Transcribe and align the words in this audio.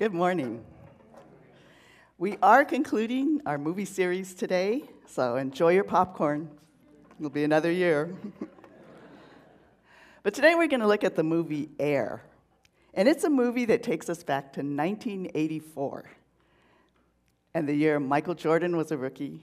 Good 0.00 0.14
morning. 0.14 0.64
We 2.16 2.38
are 2.42 2.64
concluding 2.64 3.42
our 3.44 3.58
movie 3.58 3.84
series 3.84 4.32
today, 4.32 4.84
so 5.06 5.36
enjoy 5.36 5.74
your 5.74 5.84
popcorn. 5.84 6.48
It'll 7.18 7.28
be 7.28 7.44
another 7.44 7.70
year. 7.70 8.16
but 10.22 10.32
today 10.32 10.54
we're 10.54 10.68
going 10.68 10.80
to 10.80 10.86
look 10.86 11.04
at 11.04 11.16
the 11.16 11.22
movie 11.22 11.68
Air. 11.78 12.22
And 12.94 13.08
it's 13.08 13.24
a 13.24 13.28
movie 13.28 13.66
that 13.66 13.82
takes 13.82 14.08
us 14.08 14.22
back 14.22 14.54
to 14.54 14.60
1984 14.60 16.10
and 17.52 17.68
the 17.68 17.74
year 17.74 18.00
Michael 18.00 18.34
Jordan 18.34 18.78
was 18.78 18.90
a 18.90 18.96
rookie 18.96 19.42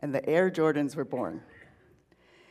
and 0.00 0.14
the 0.14 0.28
Air 0.28 0.50
Jordans 0.50 0.96
were 0.96 1.06
born. 1.06 1.40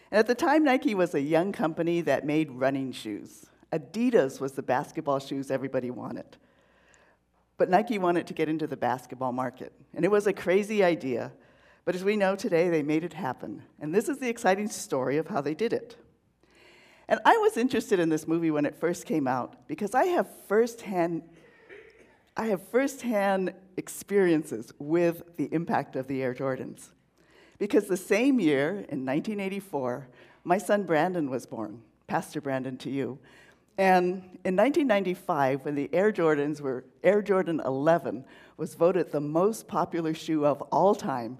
And 0.09 0.17
at 0.17 0.25
the 0.25 0.33
time, 0.33 0.63
Nike 0.63 0.95
was 0.95 1.13
a 1.13 1.21
young 1.21 1.51
company 1.51 2.01
that 2.01 2.25
made 2.25 2.49
running 2.49 2.91
shoes. 2.91 3.45
Adidas 3.71 4.41
was 4.41 4.53
the 4.53 4.63
basketball 4.63 5.19
shoes 5.19 5.51
everybody 5.51 5.91
wanted. 5.91 6.37
But 7.63 7.69
Nike 7.69 7.97
wanted 7.97 8.27
to 8.27 8.33
get 8.33 8.49
into 8.49 8.67
the 8.67 8.75
basketball 8.75 9.31
market. 9.31 9.71
And 9.95 10.03
it 10.03 10.11
was 10.11 10.27
a 10.27 10.33
crazy 10.33 10.83
idea. 10.83 11.31
But 11.85 11.95
as 11.95 12.03
we 12.03 12.17
know 12.17 12.35
today, 12.35 12.67
they 12.67 12.83
made 12.83 13.05
it 13.05 13.13
happen. 13.13 13.63
And 13.79 13.95
this 13.95 14.09
is 14.09 14.17
the 14.17 14.27
exciting 14.27 14.67
story 14.67 15.15
of 15.15 15.27
how 15.27 15.39
they 15.39 15.53
did 15.53 15.71
it. 15.71 15.95
And 17.07 17.21
I 17.23 17.37
was 17.37 17.55
interested 17.55 18.01
in 18.01 18.09
this 18.09 18.27
movie 18.27 18.51
when 18.51 18.65
it 18.65 18.75
first 18.75 19.05
came 19.05 19.29
out 19.29 19.65
because 19.65 19.95
I 19.95 20.07
have 20.07 20.27
firsthand, 20.49 21.21
I 22.35 22.47
have 22.47 22.61
firsthand 22.67 23.53
experiences 23.77 24.73
with 24.77 25.23
the 25.37 25.47
impact 25.53 25.95
of 25.95 26.09
the 26.09 26.21
Air 26.21 26.33
Jordans. 26.33 26.89
Because 27.59 27.87
the 27.87 27.95
same 27.95 28.41
year, 28.41 28.71
in 28.71 29.05
1984, 29.05 30.09
my 30.43 30.57
son 30.57 30.83
Brandon 30.83 31.29
was 31.29 31.45
born. 31.45 31.81
Pastor 32.07 32.41
Brandon 32.41 32.75
to 32.79 32.89
you. 32.89 33.19
And 33.77 34.39
in 34.43 34.55
1995, 34.55 35.65
when 35.65 35.75
the 35.75 35.89
Air 35.93 36.11
Jordans 36.11 36.61
were, 36.61 36.85
Air 37.03 37.21
Jordan 37.21 37.61
11 37.65 38.23
was 38.57 38.75
voted 38.75 39.11
the 39.11 39.21
most 39.21 39.67
popular 39.67 40.13
shoe 40.13 40.45
of 40.45 40.61
all 40.63 40.93
time, 40.93 41.39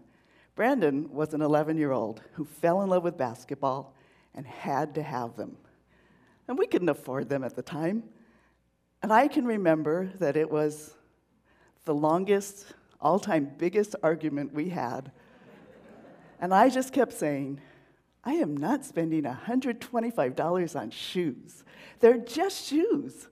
Brandon 0.56 1.11
was 1.11 1.34
an 1.34 1.42
11 1.42 1.78
year 1.78 1.92
old 1.92 2.22
who 2.34 2.45
fell 2.45 2.81
in 2.81 2.89
love 2.89 3.04
with 3.04 3.17
basketball 3.17 3.95
and 4.36 4.45
had 4.45 4.95
to 4.95 5.04
have 5.04 5.36
them. 5.36 5.58
And 6.48 6.58
we 6.58 6.67
couldn't 6.67 6.89
afford 6.89 7.30
them 7.30 7.44
at 7.44 7.56
the 7.56 7.61
time. 7.61 8.04
And 9.02 9.11
I 9.11 9.28
can 9.28 9.45
remember 9.45 10.11
that 10.20 10.38
it 10.38 10.50
was 10.50 10.95
the 11.86 11.94
longest, 11.94 12.73
all 13.02 13.20
time 13.20 13.52
biggest 13.58 13.95
argument 14.02 14.54
we 14.54 14.70
had. 14.70 15.11
And 16.39 16.54
I 16.54 16.70
just 16.70 16.94
kept 16.94 17.14
saying, 17.14 17.61
I 18.24 18.34
am 18.34 18.56
not 18.56 18.86
spending 18.86 19.24
$125 19.24 20.80
on 20.80 20.90
shoes. 20.92 21.64
They're 22.00 22.18
just 22.18 22.68
shoes. 22.68 23.28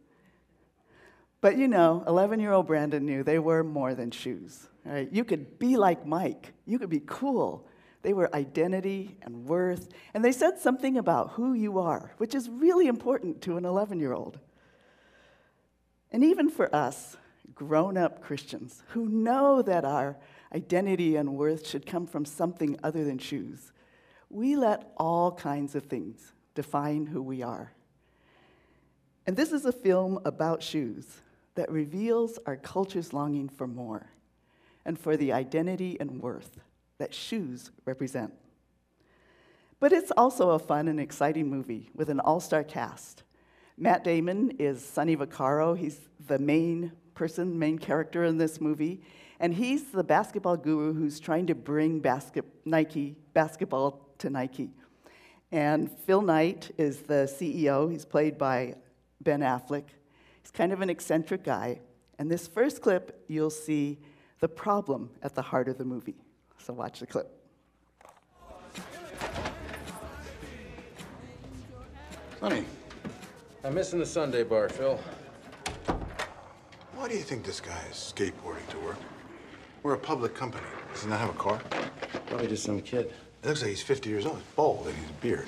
But 1.39 1.57
you 1.57 1.67
know, 1.67 2.03
11 2.07 2.39
year 2.39 2.51
old 2.51 2.67
Brandon 2.67 3.05
knew 3.05 3.23
they 3.23 3.39
were 3.39 3.63
more 3.63 3.95
than 3.95 4.11
shoes. 4.11 4.67
Right? 4.85 5.09
You 5.11 5.23
could 5.23 5.59
be 5.59 5.77
like 5.77 6.05
Mike, 6.05 6.53
you 6.65 6.79
could 6.79 6.89
be 6.89 7.01
cool. 7.05 7.67
They 8.03 8.13
were 8.13 8.35
identity 8.35 9.15
and 9.21 9.45
worth, 9.45 9.89
and 10.15 10.25
they 10.25 10.31
said 10.31 10.57
something 10.57 10.97
about 10.97 11.33
who 11.33 11.53
you 11.53 11.77
are, 11.77 12.13
which 12.17 12.33
is 12.33 12.49
really 12.49 12.87
important 12.87 13.41
to 13.43 13.57
an 13.57 13.65
11 13.65 13.99
year 13.99 14.13
old. 14.13 14.39
And 16.11 16.23
even 16.23 16.49
for 16.49 16.73
us, 16.75 17.15
grown 17.53 17.97
up 17.97 18.23
Christians 18.23 18.81
who 18.89 19.07
know 19.07 19.61
that 19.61 19.85
our 19.85 20.17
identity 20.53 21.15
and 21.15 21.35
worth 21.35 21.67
should 21.67 21.85
come 21.85 22.07
from 22.07 22.25
something 22.25 22.77
other 22.83 23.03
than 23.03 23.19
shoes, 23.19 23.70
we 24.31 24.55
let 24.55 24.91
all 24.97 25.31
kinds 25.31 25.75
of 25.75 25.83
things 25.83 26.33
define 26.55 27.05
who 27.05 27.21
we 27.21 27.41
are. 27.41 27.71
And 29.27 29.35
this 29.35 29.51
is 29.51 29.65
a 29.65 29.71
film 29.71 30.19
about 30.25 30.63
shoes 30.63 31.21
that 31.55 31.71
reveals 31.71 32.39
our 32.45 32.55
culture's 32.55 33.13
longing 33.13 33.49
for 33.49 33.67
more 33.67 34.07
and 34.85 34.97
for 34.97 35.15
the 35.15 35.31
identity 35.31 35.97
and 35.99 36.21
worth 36.21 36.59
that 36.97 37.13
shoes 37.13 37.71
represent. 37.85 38.33
But 39.79 39.91
it's 39.91 40.11
also 40.15 40.51
a 40.51 40.59
fun 40.59 40.87
and 40.87 40.99
exciting 40.99 41.49
movie 41.49 41.89
with 41.95 42.09
an 42.09 42.19
all 42.19 42.39
star 42.39 42.63
cast. 42.63 43.23
Matt 43.77 44.03
Damon 44.03 44.51
is 44.59 44.83
Sonny 44.85 45.15
Vaccaro. 45.15 45.77
He's 45.77 45.99
the 46.27 46.37
main 46.37 46.91
person, 47.15 47.57
main 47.57 47.79
character 47.79 48.23
in 48.23 48.37
this 48.37 48.61
movie. 48.61 49.01
And 49.39 49.55
he's 49.55 49.85
the 49.85 50.03
basketball 50.03 50.55
guru 50.55 50.93
who's 50.93 51.19
trying 51.19 51.47
to 51.47 51.55
bring 51.55 51.99
basket, 51.99 52.45
Nike 52.63 53.15
basketball 53.33 54.10
to 54.21 54.29
Nike. 54.29 54.69
And 55.51 55.91
Phil 55.91 56.21
Knight 56.21 56.71
is 56.77 56.99
the 57.01 57.27
CEO. 57.27 57.91
He's 57.91 58.05
played 58.05 58.37
by 58.37 58.75
Ben 59.19 59.41
Affleck. 59.41 59.83
He's 60.41 60.51
kind 60.51 60.71
of 60.71 60.81
an 60.81 60.89
eccentric 60.89 61.43
guy. 61.43 61.81
And 62.17 62.31
this 62.31 62.47
first 62.47 62.81
clip, 62.81 63.23
you'll 63.27 63.49
see 63.49 63.99
the 64.39 64.47
problem 64.47 65.09
at 65.23 65.35
the 65.35 65.41
heart 65.41 65.67
of 65.67 65.77
the 65.77 65.85
movie. 65.85 66.15
So 66.59 66.73
watch 66.73 66.99
the 66.99 67.07
clip. 67.07 67.29
Honey, 72.39 72.65
I'm 73.63 73.75
missing 73.75 73.99
the 73.99 74.05
Sunday 74.05 74.43
bar, 74.43 74.69
Phil. 74.69 74.99
why 76.95 77.07
do 77.07 77.15
you 77.15 77.21
think 77.21 77.43
this 77.43 77.59
guy 77.59 77.79
is 77.91 78.13
skateboarding 78.15 78.67
to 78.69 78.79
work? 78.79 78.97
We're 79.83 79.93
a 79.93 79.99
public 79.99 80.33
company. 80.33 80.65
Does 80.93 81.03
he 81.03 81.09
not 81.09 81.19
have 81.19 81.29
a 81.29 81.33
car? 81.33 81.61
Probably 82.27 82.47
just 82.47 82.63
some 82.63 82.81
kid. 82.81 83.13
It 83.43 83.47
looks 83.47 83.61
like 83.61 83.71
he's 83.71 83.81
50 83.81 84.09
years 84.09 84.25
old. 84.25 84.37
He's 84.37 84.45
bald 84.55 84.87
and 84.87 84.95
he's 84.95 85.09
a 85.09 85.13
beard. 85.13 85.47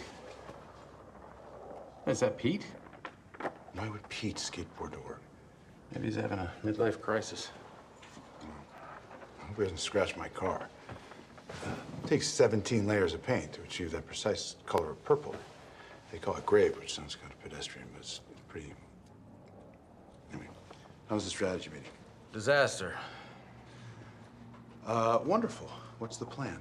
Is 2.08 2.20
that 2.22 2.38
Pete? 2.38 2.66
Why 3.74 3.88
would 3.88 4.08
Pete 4.10 4.38
skateboard 4.38 4.94
to 4.94 5.00
work? 5.00 5.22
Maybe 5.94 6.08
he's 6.08 6.16
having 6.16 6.40
a 6.40 6.52
midlife 6.66 7.00
crisis. 7.00 7.50
I 8.42 9.46
hope 9.46 9.58
he 9.58 9.64
doesn't 9.64 9.80
scratch 9.80 10.16
my 10.18 10.28
car. 10.30 10.70
It 12.04 12.08
takes 12.08 12.28
17 12.28 12.88
layers 12.88 13.14
of 13.14 13.22
paint 13.22 13.54
to 13.54 13.62
achieve 13.62 13.92
that 13.92 14.08
precise 14.08 14.56
color 14.66 14.90
of 14.92 15.04
purple. 15.06 15.36
They 16.12 16.18
call 16.18 16.36
it 16.36 16.46
grave, 16.46 16.78
which 16.78 16.94
sounds 16.94 17.16
kind 17.16 17.32
of 17.32 17.40
pedestrian, 17.44 17.88
but 17.94 18.00
it's 18.00 18.22
pretty. 18.48 18.74
Anyway, 20.32 20.48
how 21.10 21.16
was 21.16 21.26
the 21.26 21.30
strategy 21.30 21.70
meeting? 21.70 21.90
Disaster. 22.32 22.96
Uh, 24.86 25.20
wonderful. 25.24 25.70
What's 26.00 26.18
the 26.18 26.26
plan? 26.26 26.60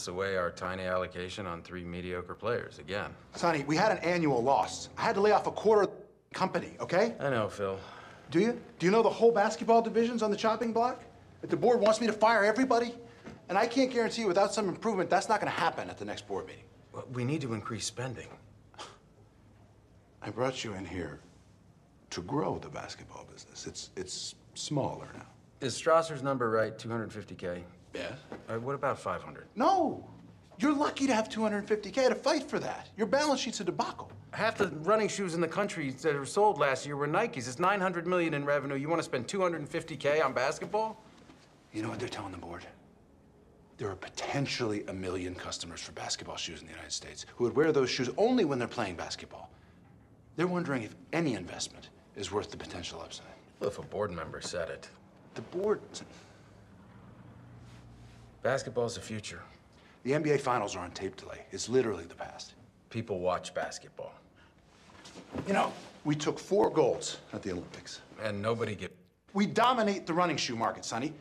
It's 0.00 0.08
away 0.08 0.38
our 0.38 0.50
tiny 0.50 0.84
allocation 0.84 1.46
on 1.46 1.60
three 1.60 1.84
mediocre 1.84 2.34
players 2.34 2.78
again. 2.78 3.10
Sonny, 3.34 3.64
we 3.64 3.76
had 3.76 3.92
an 3.92 3.98
annual 3.98 4.42
loss. 4.42 4.88
I 4.96 5.02
had 5.02 5.14
to 5.16 5.20
lay 5.20 5.32
off 5.32 5.46
a 5.46 5.50
quarter 5.50 5.82
of 5.82 5.90
the 5.90 6.34
company, 6.34 6.72
okay? 6.80 7.14
I 7.20 7.28
know, 7.28 7.50
Phil. 7.50 7.78
Do 8.30 8.40
you? 8.40 8.58
Do 8.78 8.86
you 8.86 8.92
know 8.92 9.02
the 9.02 9.10
whole 9.10 9.30
basketball 9.30 9.82
division's 9.82 10.22
on 10.22 10.30
the 10.30 10.38
chopping 10.38 10.72
block? 10.72 11.04
If 11.42 11.50
the 11.50 11.56
board 11.58 11.80
wants 11.82 12.00
me 12.00 12.06
to 12.06 12.14
fire 12.14 12.44
everybody, 12.46 12.94
and 13.50 13.58
I 13.58 13.66
can't 13.66 13.90
guarantee 13.90 14.22
you 14.22 14.26
without 14.28 14.54
some 14.54 14.70
improvement, 14.70 15.10
that's 15.10 15.28
not 15.28 15.38
going 15.38 15.52
to 15.52 15.58
happen 15.60 15.90
at 15.90 15.98
the 15.98 16.06
next 16.06 16.26
board 16.26 16.46
meeting. 16.46 16.64
Well, 16.94 17.04
We 17.12 17.22
need 17.22 17.42
to 17.42 17.52
increase 17.52 17.84
spending. 17.84 18.28
I 20.22 20.30
brought 20.30 20.64
you 20.64 20.72
in 20.72 20.86
here 20.86 21.20
to 22.08 22.22
grow 22.22 22.58
the 22.58 22.70
basketball 22.70 23.26
business. 23.30 23.66
It's 23.66 23.90
it's 23.96 24.34
smaller 24.54 25.08
now. 25.12 25.26
Is 25.60 25.74
Strasser's 25.74 26.22
number 26.22 26.48
right? 26.48 26.78
250K? 26.78 27.64
Yes? 27.94 28.12
Uh, 28.48 28.54
what 28.58 28.74
about 28.74 28.98
500? 28.98 29.46
No. 29.56 30.08
You're 30.58 30.74
lucky 30.74 31.06
to 31.06 31.14
have 31.14 31.28
250K 31.28 32.08
to 32.08 32.14
fight 32.14 32.48
for 32.48 32.58
that. 32.58 32.88
Your 32.96 33.06
balance 33.06 33.40
sheet's 33.40 33.60
a 33.60 33.64
debacle. 33.64 34.10
Half 34.32 34.58
the 34.58 34.68
running 34.68 35.08
shoes 35.08 35.34
in 35.34 35.40
the 35.40 35.48
country 35.48 35.90
that 35.90 36.14
were 36.14 36.26
sold 36.26 36.58
last 36.58 36.86
year 36.86 36.96
were 36.96 37.08
Nikes. 37.08 37.48
It's 37.48 37.58
900 37.58 38.06
million 38.06 38.34
in 38.34 38.44
revenue. 38.44 38.76
You 38.76 38.88
want 38.88 39.00
to 39.00 39.04
spend 39.04 39.26
250K 39.26 40.24
on 40.24 40.32
basketball? 40.32 41.02
You 41.72 41.82
know 41.82 41.88
what 41.88 41.98
they're 41.98 42.08
telling 42.08 42.32
the 42.32 42.38
board? 42.38 42.66
There 43.78 43.88
are 43.88 43.96
potentially 43.96 44.84
a 44.88 44.92
million 44.92 45.34
customers 45.34 45.80
for 45.80 45.92
basketball 45.92 46.36
shoes 46.36 46.60
in 46.60 46.66
the 46.66 46.72
United 46.72 46.92
States 46.92 47.24
who 47.34 47.44
would 47.44 47.56
wear 47.56 47.72
those 47.72 47.88
shoes 47.88 48.10
only 48.18 48.44
when 48.44 48.58
they're 48.58 48.68
playing 48.68 48.96
basketball. 48.96 49.50
They're 50.36 50.46
wondering 50.46 50.82
if 50.82 50.94
any 51.12 51.34
investment 51.34 51.88
is 52.14 52.30
worth 52.30 52.50
the 52.50 52.56
potential 52.56 53.00
upside. 53.00 53.26
Well, 53.58 53.70
if 53.70 53.78
a 53.78 53.82
board 53.82 54.10
member 54.10 54.40
said 54.42 54.68
it. 54.68 54.88
The 55.34 55.42
board. 55.42 55.80
Basketball's 58.42 58.94
the 58.94 59.00
future. 59.00 59.40
The 60.02 60.12
NBA 60.12 60.40
finals 60.40 60.76
are 60.76 60.80
on 60.80 60.90
tape 60.92 61.16
delay. 61.16 61.44
It's 61.50 61.68
literally 61.68 62.04
the 62.04 62.14
past. 62.14 62.54
People 62.88 63.20
watch 63.20 63.54
basketball. 63.54 64.12
You 65.46 65.52
know, 65.52 65.72
we 66.04 66.14
took 66.14 66.38
four 66.38 66.70
golds 66.70 67.18
at 67.32 67.42
the 67.42 67.52
Olympics. 67.52 68.00
And 68.22 68.40
nobody 68.40 68.74
get. 68.74 68.94
We 69.34 69.46
dominate 69.46 70.06
the 70.06 70.14
running 70.14 70.36
shoe 70.36 70.56
market, 70.56 70.84
Sonny. 70.84 71.12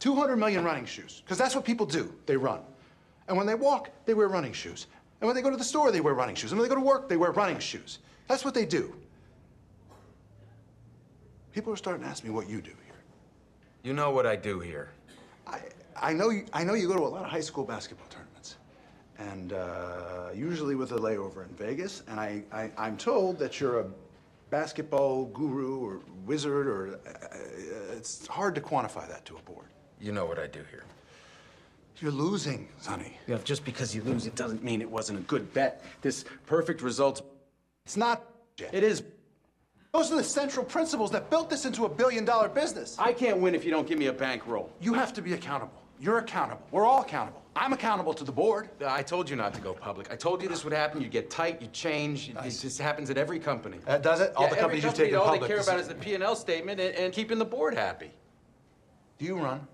200 0.00 0.36
million 0.36 0.64
running 0.64 0.84
shoes, 0.84 1.22
because 1.24 1.38
that's 1.38 1.54
what 1.54 1.64
people 1.64 1.86
do. 1.86 2.12
They 2.26 2.36
run. 2.36 2.60
And 3.28 3.36
when 3.36 3.46
they 3.46 3.54
walk, 3.54 3.90
they 4.04 4.12
wear 4.12 4.28
running 4.28 4.52
shoes. 4.52 4.86
And 5.20 5.26
when 5.26 5.34
they 5.34 5.40
go 5.40 5.50
to 5.50 5.56
the 5.56 5.64
store, 5.64 5.90
they 5.90 6.00
wear 6.00 6.14
running 6.14 6.34
shoes. 6.34 6.52
And 6.52 6.60
when 6.60 6.68
they 6.68 6.74
go 6.74 6.78
to 6.78 6.86
work, 6.86 7.08
they 7.08 7.16
wear 7.16 7.30
running 7.30 7.58
shoes. 7.58 8.00
That's 8.28 8.44
what 8.44 8.52
they 8.52 8.66
do. 8.66 8.94
People 11.52 11.72
are 11.72 11.76
starting 11.76 12.02
to 12.02 12.08
ask 12.08 12.24
me 12.24 12.30
what 12.30 12.50
you 12.50 12.60
do 12.60 12.72
here. 12.84 13.00
You 13.82 13.92
know 13.92 14.10
what 14.10 14.26
I 14.26 14.36
do 14.36 14.58
here. 14.58 14.90
I, 15.46 15.60
I, 15.96 16.12
know, 16.12 16.30
you, 16.30 16.44
I 16.52 16.64
know 16.64 16.74
you 16.74 16.88
go 16.88 16.94
to 16.94 17.02
a 17.02 17.06
lot 17.06 17.24
of 17.24 17.30
high 17.30 17.40
school 17.40 17.64
basketball 17.64 18.06
tournaments. 18.08 18.56
And 19.18 19.52
uh, 19.52 20.30
usually 20.34 20.74
with 20.74 20.92
a 20.92 20.96
layover 20.96 21.48
in 21.48 21.54
Vegas. 21.54 22.02
And 22.08 22.18
I, 22.18 22.42
I, 22.52 22.70
I'm 22.76 22.96
told 22.96 23.38
that 23.38 23.60
you're 23.60 23.80
a 23.80 23.86
basketball 24.50 25.26
guru 25.26 25.78
or 25.78 26.00
wizard 26.26 26.66
or 26.66 27.00
uh, 27.06 27.96
it's 27.96 28.26
hard 28.26 28.54
to 28.54 28.60
quantify 28.60 29.08
that 29.08 29.24
to 29.26 29.36
a 29.36 29.40
board. 29.40 29.66
You 30.00 30.12
know 30.12 30.26
what 30.26 30.38
I 30.38 30.46
do 30.46 30.60
here. 30.70 30.84
You're 32.00 32.12
losing, 32.12 32.68
Sonny. 32.80 33.16
Yeah, 33.26 33.38
just 33.44 33.64
because 33.64 33.94
you 33.94 34.02
lose, 34.02 34.26
it 34.26 34.34
doesn't 34.34 34.64
mean 34.64 34.80
it 34.80 34.90
wasn't 34.90 35.20
a 35.20 35.22
good 35.22 35.52
bet. 35.54 35.82
This 36.02 36.24
perfect 36.46 36.82
results. 36.82 37.22
It's 37.86 37.96
not. 37.96 38.24
It 38.72 38.82
is. 38.82 39.04
Those 39.92 40.10
are 40.10 40.16
the 40.16 40.24
central 40.24 40.64
principles 40.64 41.12
that 41.12 41.30
built 41.30 41.48
this 41.48 41.64
into 41.64 41.84
a 41.84 41.88
billion 41.88 42.24
dollar 42.24 42.48
business. 42.48 42.96
I 42.98 43.12
can't 43.12 43.38
win 43.38 43.54
if 43.54 43.64
you 43.64 43.70
don't 43.70 43.86
give 43.86 43.98
me 43.98 44.06
a 44.06 44.12
bankroll. 44.12 44.70
You 44.80 44.94
have 44.94 45.12
to 45.14 45.22
be 45.22 45.34
accountable. 45.34 45.83
You're 46.00 46.18
accountable. 46.18 46.62
We're 46.70 46.84
all 46.84 47.02
accountable. 47.02 47.40
I'm 47.56 47.72
accountable 47.72 48.12
to 48.14 48.24
the 48.24 48.32
board. 48.32 48.68
I 48.84 49.02
told 49.02 49.30
you 49.30 49.36
not 49.36 49.54
to 49.54 49.60
go 49.60 49.72
public. 49.72 50.10
I 50.12 50.16
told 50.16 50.42
you 50.42 50.48
this 50.48 50.64
would 50.64 50.72
happen. 50.72 51.00
You 51.00 51.08
get 51.08 51.30
tight, 51.30 51.62
you 51.62 51.68
change. 51.68 52.28
It, 52.30 52.36
it 52.44 52.50
just 52.50 52.80
happens 52.80 53.10
at 53.10 53.16
every 53.16 53.38
company. 53.38 53.78
Uh, 53.86 53.98
does 53.98 54.20
it? 54.20 54.32
All 54.36 54.44
Yeah, 54.44 54.50
the 54.50 54.56
every 54.56 54.60
companies 54.80 54.82
you've 54.84 54.90
company, 54.92 55.06
taken 55.06 55.18
all 55.20 55.24
public. 55.26 55.40
they 55.42 55.46
care 55.48 55.62
about 55.62 55.76
is- 55.78 55.82
is 55.86 55.88
the 55.88 55.94
P&L 55.94 56.34
statement 56.36 56.80
and, 56.80 56.94
and 56.96 57.12
keeping 57.12 57.38
the 57.38 57.44
board 57.44 57.74
happy. 57.74 58.10
Do 59.18 59.24
you 59.24 59.36
run? 59.38 59.66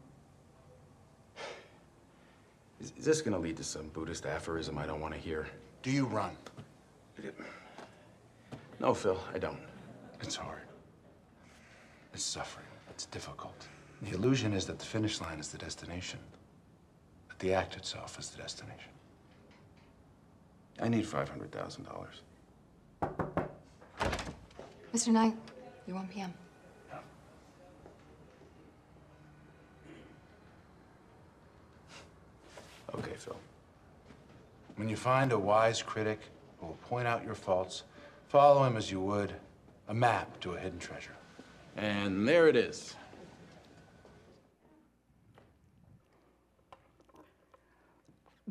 Is, 2.81 2.93
is 2.99 3.05
this 3.05 3.23
going 3.23 3.33
to 3.35 3.39
lead 3.39 3.57
to 3.57 3.65
some 3.65 3.89
Buddhist 3.89 4.27
aphorism 4.27 4.77
I 4.79 4.87
don't 4.87 5.01
want 5.01 5.15
to 5.15 5.21
hear? 5.21 5.47
Do 5.83 5.91
you 5.91 6.05
run? 6.07 6.37
No, 8.79 8.95
Phil, 8.95 9.19
I 9.35 9.39
don't. 9.39 9.59
It's 10.23 10.37
hard. 10.37 10.61
It's 12.15 12.23
suffering. 12.25 12.67
It's 12.91 13.07
difficult. 13.07 13.67
The 14.03 14.15
illusion 14.15 14.53
is 14.53 14.65
that 14.67 14.79
the 14.79 14.85
finish 14.85 15.21
line 15.21 15.39
is 15.39 15.49
the 15.49 15.59
destination, 15.59 16.21
that 17.29 17.39
the 17.39 17.53
act 17.53 17.77
itself 17.77 18.19
is 18.19 18.31
the 18.31 18.39
destination. 18.39 18.91
I 20.81 20.89
need 20.89 21.05
$500,000. 21.05 22.07
Mr. 24.95 25.09
Knight, 25.09 25.37
you're 25.87 25.97
1 25.97 26.09
p.m. 26.09 26.33
Okay, 32.95 33.15
Phil. 33.17 33.37
When 34.77 34.89
you 34.89 34.97
find 34.97 35.33
a 35.33 35.39
wise 35.39 35.83
critic 35.83 36.21
who 36.59 36.67
will 36.67 36.79
point 36.89 37.07
out 37.07 37.25
your 37.25 37.35
faults, 37.35 37.85
follow 38.29 38.65
him 38.65 38.77
as 38.77 38.91
you 38.91 39.01
would 39.01 39.33
a 39.89 39.95
map 39.95 40.41
to 40.41 40.55
a 40.55 40.59
hidden 40.59 40.79
treasure. 40.79 41.15
And 41.77 42.27
there 42.27 42.49
it 42.49 42.57
is. 42.57 42.97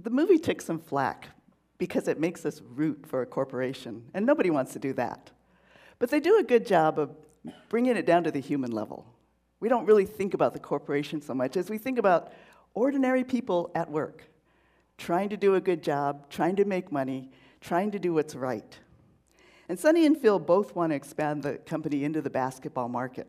The 0.02 0.10
movie 0.10 0.40
took 0.40 0.62
some 0.62 0.80
flack 0.80 1.28
because 1.78 2.08
it 2.08 2.20
makes 2.20 2.46
us 2.46 2.62
root 2.74 3.06
for 3.06 3.22
a 3.22 3.26
corporation, 3.26 4.06
and 4.14 4.26
nobody 4.26 4.50
wants 4.50 4.72
to 4.74 4.80
do 4.80 4.94
that. 4.94 5.32
But 5.98 6.10
they 6.10 6.22
do 6.22 6.40
a 6.40 6.44
good 6.44 6.66
job 6.66 6.98
of 6.98 7.12
bringing 7.68 7.98
it 7.98 8.06
down 8.06 8.24
to 8.24 8.32
the 8.32 8.40
human 8.40 8.72
level. 8.72 9.06
We 9.60 9.68
don't 9.68 9.86
really 9.86 10.06
think 10.06 10.34
about 10.34 10.54
the 10.54 10.60
corporation 10.60 11.22
so 11.22 11.34
much 11.34 11.58
as 11.58 11.70
we 11.70 11.78
think 11.78 12.00
about 12.00 12.32
ordinary 12.74 13.26
people 13.26 13.72
at 13.76 13.92
work, 13.92 14.24
trying 14.98 15.30
to 15.30 15.38
do 15.38 15.56
a 15.56 15.62
good 15.62 15.84
job, 15.84 16.30
trying 16.30 16.56
to 16.58 16.66
make 16.66 16.94
money, 16.94 17.30
trying 17.60 17.92
to 17.92 18.00
do 18.00 18.14
what's 18.14 18.36
right. 18.36 18.80
And 19.68 19.78
Sonny 19.78 20.06
and 20.06 20.18
Phil 20.18 20.40
both 20.40 20.76
want 20.76 20.92
to 20.92 20.96
expand 20.96 21.44
the 21.44 21.58
company 21.58 22.06
into 22.06 22.22
the 22.22 22.30
basketball 22.30 22.88
market. 22.88 23.28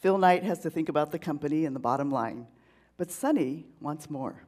Phil 0.00 0.18
Knight 0.18 0.42
has 0.42 0.58
to 0.60 0.70
think 0.70 0.88
about 0.88 1.12
the 1.12 1.20
company 1.20 1.66
and 1.66 1.76
the 1.76 1.80
bottom 1.80 2.10
line, 2.10 2.48
but 2.96 3.12
Sonny 3.12 3.66
wants 3.80 4.10
more. 4.10 4.42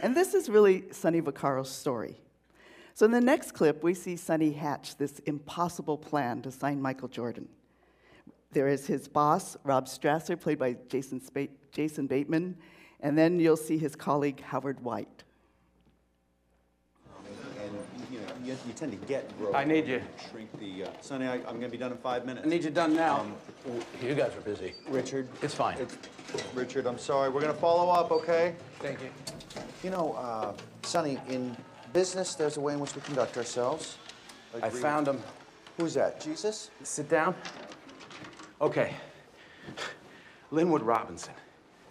And 0.00 0.16
this 0.16 0.34
is 0.34 0.48
really 0.48 0.84
Sonny 0.92 1.20
Vaccaro's 1.20 1.70
story. 1.70 2.16
So 2.94 3.06
in 3.06 3.12
the 3.12 3.20
next 3.20 3.52
clip, 3.52 3.82
we 3.82 3.94
see 3.94 4.16
Sonny 4.16 4.52
hatch 4.52 4.96
this 4.96 5.18
impossible 5.20 5.98
plan 5.98 6.42
to 6.42 6.52
sign 6.52 6.80
Michael 6.80 7.08
Jordan. 7.08 7.48
There 8.52 8.68
is 8.68 8.86
his 8.86 9.08
boss, 9.08 9.56
Rob 9.64 9.86
Strasser, 9.86 10.40
played 10.40 10.60
by 10.60 10.76
Jason, 10.88 11.20
Jason 11.72 12.06
Bateman, 12.06 12.56
and 13.00 13.18
then 13.18 13.40
you'll 13.40 13.56
see 13.56 13.78
his 13.78 13.96
colleague, 13.96 14.40
Howard 14.42 14.80
White. 14.80 15.24
And, 17.60 17.76
you 18.44 18.52
you, 18.52 18.58
you 18.66 18.72
tend 18.74 18.92
to 18.92 19.06
get 19.06 19.36
growth. 19.38 19.54
I 19.54 19.64
need 19.64 19.86
you. 19.86 20.02
Shrink 20.30 20.48
the, 20.58 20.84
uh, 20.84 20.88
Sonny, 21.00 21.26
I, 21.26 21.34
I'm 21.34 21.56
gonna 21.60 21.68
be 21.68 21.76
done 21.78 21.92
in 21.92 21.98
five 21.98 22.24
minutes. 22.26 22.46
I 22.46 22.48
need 22.48 22.64
you 22.64 22.70
done 22.70 22.94
now. 22.94 23.20
Um, 23.20 23.34
You 24.02 24.14
guys 24.14 24.32
are 24.36 24.40
busy. 24.40 24.74
Richard? 24.88 25.28
It's 25.42 25.54
fine. 25.54 25.78
It's- 25.78 25.96
Richard, 26.54 26.86
I'm 26.86 26.98
sorry, 26.98 27.30
we're 27.30 27.40
gonna 27.40 27.54
follow 27.54 27.90
up, 27.92 28.10
okay? 28.10 28.54
Thank 28.80 29.00
you. 29.02 29.10
You 29.82 29.90
know, 29.90 30.14
uh, 30.14 30.52
Sonny, 30.82 31.18
in 31.28 31.56
business, 31.92 32.34
there's 32.34 32.56
a 32.56 32.60
way 32.60 32.72
in 32.74 32.80
which 32.80 32.94
we 32.94 33.02
conduct 33.02 33.36
ourselves. 33.36 33.98
I 34.62 34.68
found 34.68 35.08
him. 35.08 35.20
Who's 35.76 35.94
that? 35.94 36.20
Jesus? 36.20 36.70
Sit 36.82 37.08
down. 37.08 37.34
Okay. 38.60 38.94
Lynwood 40.52 40.84
Robinson. 40.84 41.34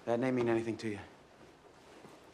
That 0.05 0.19
name 0.19 0.35
mean 0.35 0.49
anything 0.49 0.77
to 0.77 0.89
you? 0.89 0.99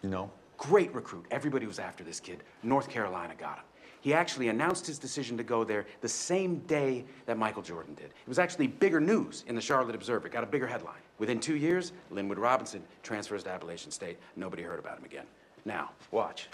No. 0.03 0.31
Great 0.57 0.93
recruit. 0.93 1.25
Everybody 1.31 1.65
was 1.65 1.79
after 1.79 2.03
this 2.03 2.19
kid. 2.19 2.43
North 2.63 2.89
Carolina 2.89 3.33
got 3.35 3.57
him. 3.57 3.63
He 4.01 4.13
actually 4.13 4.47
announced 4.47 4.87
his 4.87 4.97
decision 4.97 5.35
to 5.37 5.43
go 5.43 5.63
there 5.63 5.85
the 6.01 6.07
same 6.07 6.59
day 6.59 7.03
that 7.25 7.37
Michael 7.37 7.61
Jordan 7.61 7.95
did. 7.95 8.05
It 8.05 8.27
was 8.27 8.39
actually 8.39 8.67
bigger 8.67 9.01
news 9.01 9.43
in 9.47 9.55
the 9.55 9.61
Charlotte 9.61 9.95
Observer. 9.95 10.27
It 10.27 10.33
Got 10.33 10.43
a 10.43 10.47
bigger 10.47 10.67
headline. 10.67 11.01
Within 11.17 11.39
two 11.39 11.57
years, 11.57 11.91
Lynwood 12.13 12.37
Robinson 12.37 12.81
transfers 13.03 13.43
to 13.43 13.51
Appalachian 13.51 13.91
State. 13.91 14.17
Nobody 14.37 14.63
heard 14.63 14.79
about 14.79 14.97
him 14.97 15.03
again. 15.03 15.25
Now, 15.65 15.91
watch. 16.11 16.47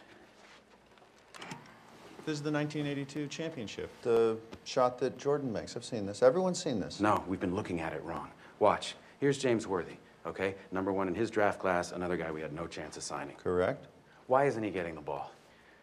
This 2.25 2.33
is 2.33 2.41
the 2.41 2.51
1982 2.51 3.27
championship, 3.27 3.91
the 4.01 4.35
shot 4.63 4.97
that 4.97 5.15
Jordan 5.19 5.53
makes. 5.53 5.75
I've 5.75 5.85
seen 5.85 6.07
this. 6.07 6.23
Everyone's 6.23 6.61
seen 6.61 6.79
this. 6.79 6.99
No, 6.99 7.23
we've 7.27 7.39
been 7.39 7.53
looking 7.53 7.81
at 7.81 7.93
it 7.93 8.03
wrong. 8.03 8.29
Watch. 8.57 8.95
Here's 9.19 9.37
James 9.37 9.67
Worthy, 9.67 9.97
okay? 10.25 10.55
Number 10.71 10.91
one 10.91 11.07
in 11.07 11.13
his 11.13 11.29
draft 11.29 11.59
class, 11.59 11.91
another 11.91 12.17
guy 12.17 12.31
we 12.31 12.41
had 12.41 12.51
no 12.51 12.65
chance 12.65 12.97
of 12.97 13.03
signing. 13.03 13.35
Correct? 13.35 13.85
Why 14.25 14.45
isn't 14.45 14.63
he 14.63 14.71
getting 14.71 14.95
the 14.95 15.01
ball? 15.01 15.31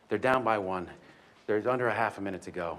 They're 0.09 0.19
down 0.19 0.43
by 0.43 0.59
one. 0.59 0.91
There's 1.53 1.67
under 1.67 1.89
a 1.89 1.95
half 1.95 2.17
a 2.17 2.23
minute 2.23 2.41
to 2.43 2.51
go. 2.51 2.79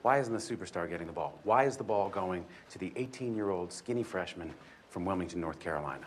Why 0.00 0.18
isn't 0.18 0.32
the 0.32 0.38
superstar 0.38 0.88
getting 0.88 1.06
the 1.06 1.12
ball? 1.12 1.38
Why 1.42 1.64
is 1.64 1.76
the 1.76 1.84
ball 1.84 2.08
going 2.08 2.46
to 2.70 2.78
the 2.78 2.90
18 2.96 3.36
year 3.36 3.50
old 3.50 3.70
skinny 3.70 4.02
freshman 4.02 4.50
from 4.88 5.04
Wilmington, 5.04 5.42
North 5.42 5.60
Carolina? 5.60 6.06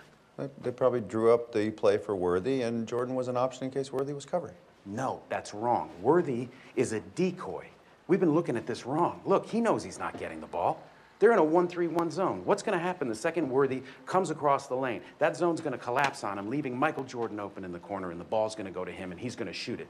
They, 0.63 0.71
probably 0.71 1.01
drew 1.01 1.31
up 1.31 1.51
the 1.51 1.69
play 1.69 1.99
for 1.99 2.15
Worthy, 2.15 2.63
and 2.63 2.87
Jordan 2.87 3.13
was 3.13 3.27
an 3.27 3.37
option 3.37 3.65
in 3.65 3.71
case 3.71 3.91
Worthy 3.91 4.13
was 4.13 4.25
covering. 4.25 4.55
No, 4.87 5.21
that's 5.29 5.53
wrong. 5.53 5.91
Worthy 6.01 6.47
is 6.75 6.91
a 6.91 7.01
decoy. 7.01 7.67
We've 8.07 8.19
been 8.19 8.33
looking 8.33 8.57
at 8.57 8.65
this 8.65 8.87
wrong. 8.87 9.21
Look, 9.23 9.45
he 9.45 9.61
knows 9.61 9.83
he's 9.83 9.99
not 9.99 10.17
getting 10.17 10.41
the 10.41 10.47
ball. 10.47 10.81
They're 11.19 11.33
in 11.33 11.39
a 11.39 11.43
1 11.43 11.67
3 11.67 11.85
1 11.85 12.09
zone. 12.09 12.41
What's 12.45 12.63
going 12.63 12.75
to 12.75 12.83
happen 12.83 13.09
the 13.09 13.13
second 13.13 13.47
Worthy 13.47 13.83
comes 14.07 14.31
across 14.31 14.65
the 14.65 14.75
lane? 14.75 15.01
That 15.19 15.37
zone's 15.37 15.61
going 15.61 15.73
to 15.73 15.77
collapse 15.77 16.23
on 16.23 16.39
him, 16.39 16.49
leaving 16.49 16.75
Michael 16.75 17.03
Jordan 17.03 17.39
open 17.39 17.63
in 17.63 17.71
the 17.71 17.79
corner, 17.79 18.09
and 18.09 18.19
the 18.19 18.25
ball's 18.25 18.55
going 18.55 18.65
to 18.65 18.73
go 18.73 18.83
to 18.83 18.91
him, 18.91 19.11
and 19.11 19.21
he's 19.21 19.35
going 19.35 19.45
to 19.47 19.53
shoot 19.53 19.79
it. 19.79 19.87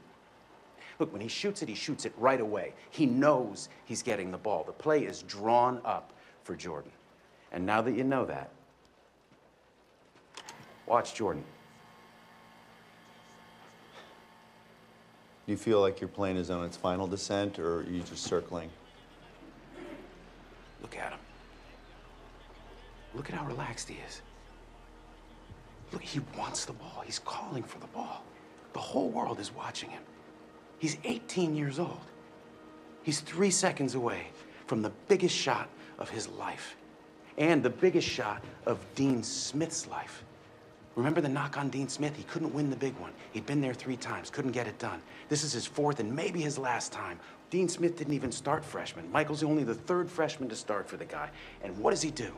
Look, 0.98 1.12
when 1.12 1.20
he 1.20 1.28
shoots 1.28 1.62
it, 1.62 1.68
he 1.68 1.74
shoots 1.74 2.04
it 2.04 2.12
right 2.16 2.40
away. 2.40 2.74
He 2.90 3.06
knows 3.06 3.68
he's 3.84 4.02
getting 4.02 4.30
the 4.30 4.38
ball. 4.38 4.64
The 4.64 4.72
play 4.72 5.04
is 5.04 5.22
drawn 5.22 5.80
up 5.84 6.12
for 6.42 6.56
Jordan. 6.56 6.90
And 7.52 7.64
now 7.64 7.80
that 7.82 7.94
you 7.94 8.04
know 8.04 8.24
that, 8.24 8.50
watch 10.86 11.14
Jordan. 11.14 11.44
Do 15.46 15.52
you 15.52 15.56
feel 15.56 15.80
like 15.80 16.00
your 16.00 16.08
plane 16.08 16.36
is 16.36 16.50
on 16.50 16.64
its 16.64 16.76
final 16.76 17.06
descent, 17.06 17.58
or 17.58 17.78
are 17.78 17.82
you 17.84 18.00
just 18.00 18.24
circling? 18.24 18.68
Look 20.82 20.96
at 20.98 21.12
him. 21.12 21.20
Look 23.14 23.30
at 23.30 23.36
how 23.36 23.46
relaxed 23.46 23.88
he 23.88 23.96
is. 24.06 24.20
Look, 25.92 26.02
he 26.02 26.20
wants 26.36 26.66
the 26.66 26.74
ball. 26.74 27.02
He's 27.06 27.18
calling 27.20 27.62
for 27.62 27.78
the 27.78 27.86
ball. 27.86 28.22
The 28.74 28.78
whole 28.78 29.08
world 29.08 29.40
is 29.40 29.54
watching 29.54 29.88
him. 29.88 30.02
He's 30.78 30.96
18 31.04 31.56
years 31.56 31.78
old. 31.78 32.00
He's 33.02 33.20
three 33.20 33.50
seconds 33.50 33.94
away 33.94 34.28
from 34.66 34.82
the 34.82 34.92
biggest 35.08 35.34
shot 35.34 35.68
of 35.98 36.10
his 36.10 36.28
life 36.28 36.76
and 37.36 37.62
the 37.62 37.70
biggest 37.70 38.06
shot 38.06 38.42
of 38.66 38.78
Dean 38.94 39.22
Smith's 39.22 39.86
life. 39.86 40.24
Remember 40.96 41.20
the 41.20 41.28
knock 41.28 41.56
on 41.56 41.68
Dean 41.68 41.88
Smith? 41.88 42.16
He 42.16 42.24
couldn't 42.24 42.52
win 42.52 42.70
the 42.70 42.76
big 42.76 42.92
one. 42.98 43.12
He'd 43.32 43.46
been 43.46 43.60
there 43.60 43.72
three 43.72 43.96
times, 43.96 44.30
couldn't 44.30 44.50
get 44.50 44.66
it 44.66 44.78
done. 44.80 45.00
This 45.28 45.44
is 45.44 45.52
his 45.52 45.64
fourth 45.64 46.00
and 46.00 46.14
maybe 46.14 46.40
his 46.40 46.58
last 46.58 46.92
time. 46.92 47.20
Dean 47.50 47.68
Smith 47.68 47.96
didn't 47.96 48.14
even 48.14 48.32
start 48.32 48.64
freshman. 48.64 49.10
Michael's 49.12 49.44
only 49.44 49.62
the 49.62 49.74
third 49.74 50.10
freshman 50.10 50.48
to 50.48 50.56
start 50.56 50.88
for 50.88 50.96
the 50.96 51.04
guy. 51.04 51.30
And 51.62 51.78
what 51.78 51.92
does 51.92 52.02
he 52.02 52.10
do? 52.10 52.32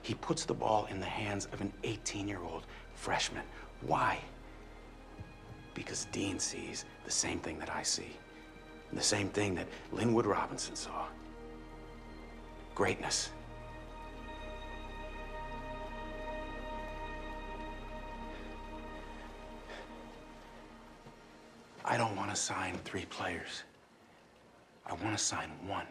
He 0.00 0.14
puts 0.14 0.46
the 0.46 0.54
ball 0.54 0.86
in 0.90 1.00
the 1.00 1.06
hands 1.06 1.48
of 1.52 1.60
an 1.60 1.72
18 1.84 2.26
year 2.26 2.40
old 2.42 2.64
freshman. 2.94 3.44
Why? 3.82 4.20
Because 5.76 6.06
Dean 6.06 6.38
sees 6.38 6.86
the 7.04 7.10
same 7.10 7.38
thing 7.38 7.58
that 7.58 7.70
I 7.70 7.82
see, 7.82 8.16
the 8.94 9.02
same 9.02 9.28
thing 9.28 9.54
that 9.56 9.68
Lynwood 9.94 10.24
Robinson 10.24 10.74
saw 10.74 11.04
greatness. 12.74 13.28
I 21.84 21.98
don't 21.98 22.16
want 22.16 22.30
to 22.30 22.36
sign 22.36 22.78
three 22.84 23.04
players. 23.04 23.62
I 24.86 24.94
want 24.94 25.16
to 25.16 25.22
sign 25.22 25.50
one. 25.66 25.86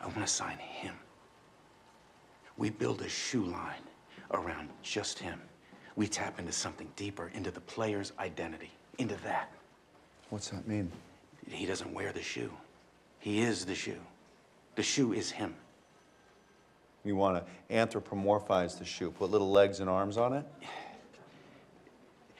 I 0.00 0.06
want 0.06 0.20
to 0.20 0.26
sign 0.26 0.58
him. 0.58 0.94
We 2.56 2.70
build 2.70 3.02
a 3.02 3.08
shoe 3.08 3.44
line 3.44 3.84
around 4.32 4.68
just 4.82 5.20
him. 5.20 5.40
We 5.96 6.08
tap 6.08 6.38
into 6.38 6.52
something 6.52 6.88
deeper, 6.96 7.30
into 7.34 7.50
the 7.50 7.60
player's 7.60 8.12
identity, 8.18 8.70
into 8.98 9.16
that. 9.24 9.50
What's 10.30 10.48
that 10.48 10.66
mean? 10.66 10.90
He 11.48 11.66
doesn't 11.66 11.92
wear 11.92 12.12
the 12.12 12.22
shoe. 12.22 12.50
He 13.18 13.40
is 13.40 13.64
the 13.64 13.74
shoe. 13.74 14.00
The 14.74 14.82
shoe 14.82 15.12
is 15.12 15.30
him. 15.30 15.54
You 17.04 17.16
want 17.16 17.44
to 17.44 17.74
anthropomorphize 17.74 18.78
the 18.78 18.84
shoe, 18.84 19.10
put 19.10 19.30
little 19.30 19.50
legs 19.50 19.80
and 19.80 19.90
arms 19.90 20.16
on 20.16 20.32
it? 20.32 20.46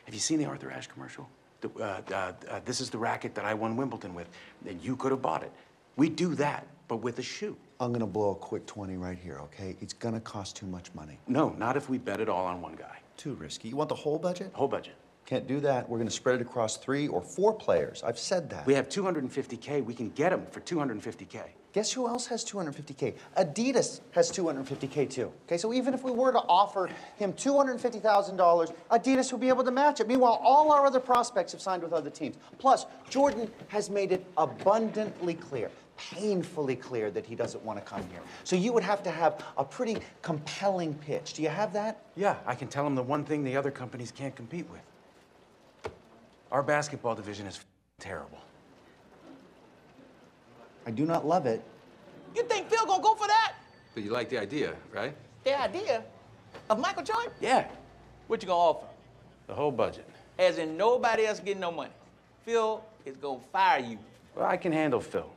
Have 0.04 0.14
you 0.14 0.20
seen 0.20 0.38
the 0.38 0.46
Arthur 0.46 0.70
Ashe 0.70 0.86
commercial? 0.86 1.28
The, 1.60 1.70
uh, 1.78 2.00
uh, 2.10 2.32
uh, 2.50 2.60
this 2.64 2.80
is 2.80 2.90
the 2.90 2.98
racket 2.98 3.34
that 3.34 3.44
I 3.44 3.54
won 3.54 3.76
Wimbledon 3.76 4.14
with, 4.14 4.28
and 4.66 4.82
you 4.82 4.96
could 4.96 5.10
have 5.10 5.22
bought 5.22 5.42
it. 5.42 5.52
We 5.96 6.08
do 6.08 6.34
that, 6.36 6.66
but 6.88 6.96
with 6.96 7.18
a 7.18 7.22
shoe. 7.22 7.56
I'm 7.80 7.92
gonna 7.92 8.06
blow 8.06 8.30
a 8.30 8.34
quick 8.34 8.66
20 8.66 8.96
right 8.96 9.18
here, 9.18 9.38
okay? 9.40 9.76
It's 9.80 9.92
gonna 9.92 10.20
cost 10.20 10.56
too 10.56 10.66
much 10.66 10.92
money. 10.94 11.18
No, 11.26 11.50
not 11.58 11.76
if 11.76 11.88
we 11.88 11.98
bet 11.98 12.20
it 12.20 12.28
all 12.28 12.46
on 12.46 12.60
one 12.60 12.74
guy. 12.74 12.98
Too 13.22 13.34
risky. 13.34 13.68
You 13.68 13.76
want 13.76 13.88
the 13.88 13.94
whole 13.94 14.18
budget? 14.18 14.50
Whole 14.52 14.66
budget. 14.66 14.94
Can't 15.26 15.46
do 15.46 15.60
that. 15.60 15.88
We're 15.88 15.98
gonna 15.98 16.10
spread 16.10 16.40
it 16.40 16.42
across 16.42 16.76
three 16.76 17.06
or 17.06 17.22
four 17.22 17.54
players. 17.54 18.02
I've 18.02 18.18
said 18.18 18.50
that. 18.50 18.66
We 18.66 18.74
have 18.74 18.88
250K. 18.88 19.80
We 19.80 19.94
can 19.94 20.10
get 20.10 20.32
him 20.32 20.44
for 20.50 20.58
250K. 20.58 21.44
Guess 21.72 21.92
who 21.92 22.08
else 22.08 22.26
has 22.26 22.44
250K? 22.44 23.14
Adidas 23.38 24.00
has 24.10 24.32
250K 24.32 25.08
too. 25.08 25.32
Okay, 25.46 25.56
so 25.56 25.72
even 25.72 25.94
if 25.94 26.02
we 26.02 26.10
were 26.10 26.32
to 26.32 26.40
offer 26.40 26.90
him 27.16 27.32
$250,000, 27.32 28.74
Adidas 28.90 29.30
would 29.30 29.40
be 29.40 29.48
able 29.48 29.62
to 29.62 29.70
match 29.70 30.00
it. 30.00 30.08
Meanwhile, 30.08 30.40
all 30.42 30.72
our 30.72 30.84
other 30.84 30.98
prospects 30.98 31.52
have 31.52 31.62
signed 31.62 31.84
with 31.84 31.92
other 31.92 32.10
teams. 32.10 32.34
Plus, 32.58 32.86
Jordan 33.08 33.48
has 33.68 33.88
made 33.88 34.10
it 34.10 34.26
abundantly 34.36 35.34
clear, 35.34 35.70
painfully 35.96 36.76
clear, 36.76 37.10
that 37.10 37.24
he 37.26 37.34
doesn't 37.34 37.62
want 37.64 37.78
to 37.78 37.84
come 37.84 38.02
here. 38.10 38.20
So 38.44 38.56
you 38.56 38.72
would 38.72 38.82
have 38.82 39.02
to 39.04 39.10
have 39.10 39.42
a 39.56 39.64
pretty 39.64 39.98
compelling 40.22 40.94
pitch. 40.94 41.34
Do 41.34 41.42
you 41.42 41.48
have 41.48 41.72
that? 41.74 42.02
Yeah, 42.16 42.36
I 42.46 42.54
can 42.54 42.68
tell 42.68 42.86
him 42.86 42.94
the 42.94 43.02
one 43.02 43.24
thing 43.24 43.44
the 43.44 43.56
other 43.56 43.70
companies 43.70 44.10
can't 44.10 44.34
compete 44.34 44.66
with. 44.70 45.92
Our 46.50 46.62
basketball 46.62 47.14
division 47.14 47.46
is 47.46 47.60
terrible. 47.98 48.38
I 50.86 50.90
do 50.90 51.04
not 51.06 51.26
love 51.26 51.46
it. 51.46 51.62
You 52.34 52.42
think 52.44 52.68
Phil 52.68 52.84
gonna 52.86 53.02
go 53.02 53.14
for 53.14 53.26
that? 53.26 53.54
But 53.94 54.02
you 54.02 54.10
like 54.10 54.28
the 54.28 54.38
idea, 54.38 54.74
right? 54.92 55.14
The 55.44 55.60
idea 55.60 56.02
of 56.68 56.78
Michael 56.78 57.02
Jordan? 57.04 57.32
Yeah, 57.40 57.66
What 58.26 58.42
you 58.42 58.48
gonna 58.48 58.58
offer? 58.58 58.86
the 59.46 59.54
whole 59.54 59.70
budget. 59.72 60.08
As 60.38 60.58
in 60.58 60.76
nobody 60.76 61.26
else 61.26 61.40
getting 61.40 61.60
no 61.60 61.70
money. 61.70 61.92
Phil 62.44 62.82
is 63.04 63.16
gonna 63.16 63.40
fire 63.52 63.80
you. 63.80 63.98
Well, 64.34 64.46
I 64.46 64.56
can 64.56 64.72
handle 64.72 65.00
Phil. 65.00 65.30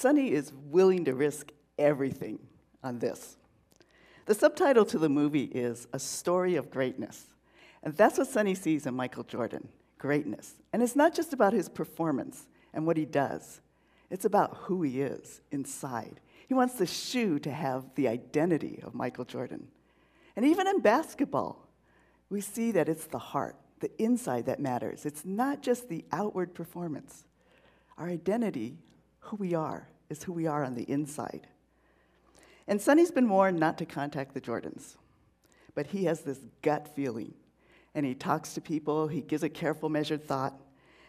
Sonny 0.00 0.32
is 0.32 0.50
willing 0.70 1.04
to 1.04 1.14
risk 1.14 1.52
everything 1.78 2.38
on 2.82 3.00
this. 3.00 3.36
The 4.24 4.34
subtitle 4.34 4.86
to 4.86 4.98
the 4.98 5.10
movie 5.10 5.44
is 5.44 5.88
A 5.92 5.98
Story 5.98 6.56
of 6.56 6.70
Greatness. 6.70 7.26
And 7.82 7.94
that's 7.94 8.16
what 8.16 8.28
Sonny 8.28 8.54
sees 8.54 8.86
in 8.86 8.94
Michael 8.94 9.24
Jordan 9.24 9.68
greatness. 9.98 10.54
And 10.72 10.82
it's 10.82 10.96
not 10.96 11.14
just 11.14 11.34
about 11.34 11.52
his 11.52 11.68
performance 11.68 12.46
and 12.72 12.86
what 12.86 12.96
he 12.96 13.04
does, 13.04 13.60
it's 14.08 14.24
about 14.24 14.56
who 14.62 14.80
he 14.80 15.02
is 15.02 15.42
inside. 15.50 16.20
He 16.48 16.54
wants 16.54 16.74
the 16.74 16.86
shoe 16.86 17.38
to 17.40 17.50
have 17.50 17.84
the 17.94 18.08
identity 18.08 18.80
of 18.82 18.94
Michael 18.94 19.26
Jordan. 19.26 19.68
And 20.34 20.46
even 20.46 20.66
in 20.66 20.80
basketball, 20.80 21.68
we 22.30 22.40
see 22.40 22.72
that 22.72 22.88
it's 22.88 23.06
the 23.06 23.18
heart, 23.18 23.56
the 23.80 23.90
inside 24.02 24.46
that 24.46 24.60
matters. 24.60 25.04
It's 25.04 25.26
not 25.26 25.60
just 25.60 25.90
the 25.90 26.06
outward 26.10 26.54
performance. 26.54 27.24
Our 27.98 28.08
identity, 28.08 28.78
who 29.30 29.36
we 29.36 29.54
are, 29.54 29.86
is 30.08 30.24
who 30.24 30.32
we 30.32 30.48
are 30.48 30.64
on 30.64 30.74
the 30.74 30.90
inside. 30.90 31.46
And 32.66 32.80
Sonny's 32.80 33.12
been 33.12 33.28
warned 33.28 33.60
not 33.60 33.78
to 33.78 33.86
contact 33.86 34.34
the 34.34 34.40
Jordans, 34.40 34.96
but 35.76 35.86
he 35.86 36.04
has 36.04 36.22
this 36.22 36.40
gut 36.62 36.88
feeling. 36.88 37.34
And 37.94 38.04
he 38.04 38.14
talks 38.14 38.54
to 38.54 38.60
people, 38.60 39.06
he 39.06 39.20
gives 39.20 39.44
a 39.44 39.48
careful, 39.48 39.88
measured 39.88 40.24
thought, 40.24 40.60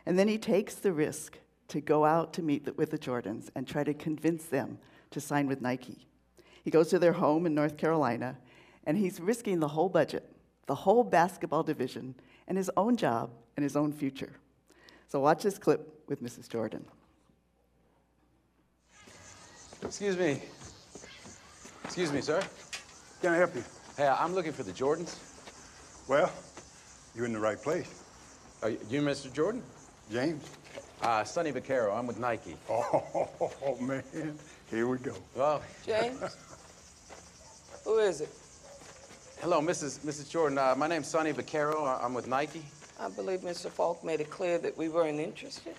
and 0.06 0.20
then 0.20 0.28
he 0.28 0.38
takes 0.38 0.76
the 0.76 0.94
risk 0.94 1.40
to 1.70 1.82
go 1.82 2.06
out 2.06 2.32
to 2.34 2.44
meet 2.44 2.78
with 2.78 2.92
the 2.92 3.00
Jordans 3.00 3.50
and 3.56 3.68
try 3.68 3.84
to 3.84 3.94
convince 3.94 4.46
them 4.46 4.78
to 5.10 5.20
sign 5.20 5.48
with 5.48 5.62
Nike. 5.62 6.06
He 6.64 6.70
goes 6.70 6.90
to 6.90 7.00
their 7.00 7.14
home 7.14 7.48
in 7.48 7.56
North 7.56 7.76
Carolina, 7.76 8.38
and 8.86 8.98
he's 8.98 9.20
risking 9.20 9.60
the 9.60 9.70
whole 9.70 9.90
budget, 9.90 10.32
the 10.68 10.76
whole 10.76 11.04
basketball 11.04 11.64
division, 11.64 12.14
and 12.48 12.56
his 12.56 12.70
own 12.78 12.98
job 12.98 13.32
and 13.58 13.64
his 13.64 13.76
own 13.76 13.92
future. 13.92 14.34
So 15.08 15.20
watch 15.20 15.42
this 15.42 15.58
clip 15.58 16.04
with 16.08 16.22
Mrs. 16.24 16.48
Jordan. 16.48 16.86
Excuse 19.84 20.18
me. 20.18 20.42
Excuse 21.84 22.12
me, 22.12 22.22
sir. 22.22 22.42
Can 23.22 23.34
I 23.34 23.38
help 23.38 23.56
you? 23.56 23.64
Hey, 23.98 24.08
I'm 24.08 24.34
looking 24.34 24.54
for 24.54 24.64
the 24.64 24.72
Jordans. 24.72 25.18
Well, 26.08 26.32
you're 27.16 27.26
in 27.26 27.34
the 27.34 27.40
right 27.40 27.62
place. 27.62 28.04
Are 28.64 28.70
you, 28.70 28.78
you 28.90 29.02
Mr. 29.02 29.32
Jordan? 29.34 29.62
James? 30.12 30.44
Uh, 31.02 31.24
Sonny 31.24 31.52
Vaccaro. 31.52 31.98
I'm 31.98 32.08
with 32.08 32.20
Nike. 32.20 32.56
Oh, 32.70 33.78
man. 33.80 34.04
Here 34.70 34.88
we 34.88 34.98
go. 34.98 35.14
Well, 35.36 35.62
James? 35.86 36.20
Who 37.86 37.98
is 38.00 38.22
it? 38.22 38.30
hello, 39.42 39.60
Mrs. 39.60 40.00
Mrs. 40.06 40.30
Jordan. 40.30 40.58
Uh, 40.60 40.76
my 40.78 40.88
name's 40.88 41.08
Sonny 41.08 41.34
Vaccaro. 41.34 41.84
I- 41.88 42.04
I'm 42.04 42.14
with 42.14 42.28
Nike. 42.28 42.64
I 43.00 43.10
believe 43.10 43.40
Mr. 43.40 43.70
Falk 43.70 44.04
made 44.04 44.20
it 44.22 44.30
clear 44.30 44.60
that 44.60 44.78
we 44.78 44.88
weren't 44.90 45.20
interested. 45.20 45.74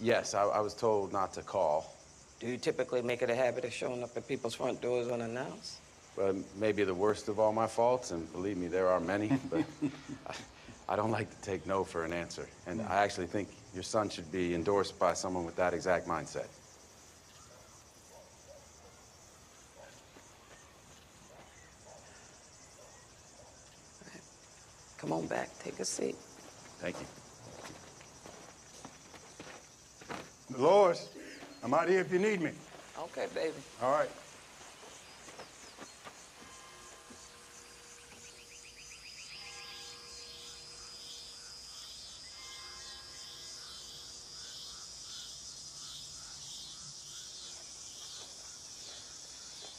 Yes, 0.00 0.34
I, 0.34 0.44
I 0.44 0.60
was 0.60 0.74
told 0.74 1.12
not 1.12 1.32
to 1.34 1.42
call. 1.42 1.92
Do 2.40 2.46
you 2.46 2.56
typically 2.56 3.02
make 3.02 3.22
it 3.22 3.30
a 3.30 3.34
habit 3.34 3.64
of 3.64 3.72
showing 3.72 4.02
up 4.02 4.16
at 4.16 4.28
people's 4.28 4.54
front 4.54 4.80
doors 4.80 5.08
unannounced? 5.08 5.78
Well, 6.16 6.36
maybe 6.56 6.84
the 6.84 6.94
worst 6.94 7.28
of 7.28 7.40
all 7.40 7.52
my 7.52 7.66
faults, 7.66 8.12
and 8.12 8.30
believe 8.32 8.56
me, 8.56 8.68
there 8.68 8.88
are 8.88 9.00
many, 9.00 9.32
but 9.50 9.64
I, 10.26 10.34
I 10.88 10.96
don't 10.96 11.10
like 11.10 11.30
to 11.30 11.40
take 11.42 11.66
no 11.66 11.84
for 11.84 12.04
an 12.04 12.12
answer. 12.12 12.48
And 12.66 12.80
I 12.82 12.96
actually 12.96 13.26
think 13.26 13.48
your 13.74 13.82
son 13.82 14.08
should 14.08 14.30
be 14.30 14.54
endorsed 14.54 14.98
by 14.98 15.14
someone 15.14 15.44
with 15.44 15.56
that 15.56 15.74
exact 15.74 16.06
mindset. 16.06 16.46
Come 24.98 25.12
on 25.12 25.26
back, 25.26 25.50
take 25.60 25.78
a 25.78 25.84
seat. 25.84 26.16
Thank 26.80 26.96
you. 27.00 27.06
Dolores, 30.56 31.08
I'm 31.62 31.74
out 31.74 31.88
here 31.88 32.00
if 32.00 32.12
you 32.12 32.18
need 32.18 32.40
me. 32.40 32.52
Okay, 32.98 33.26
baby. 33.34 33.54
All 33.82 33.90
right. 33.90 34.08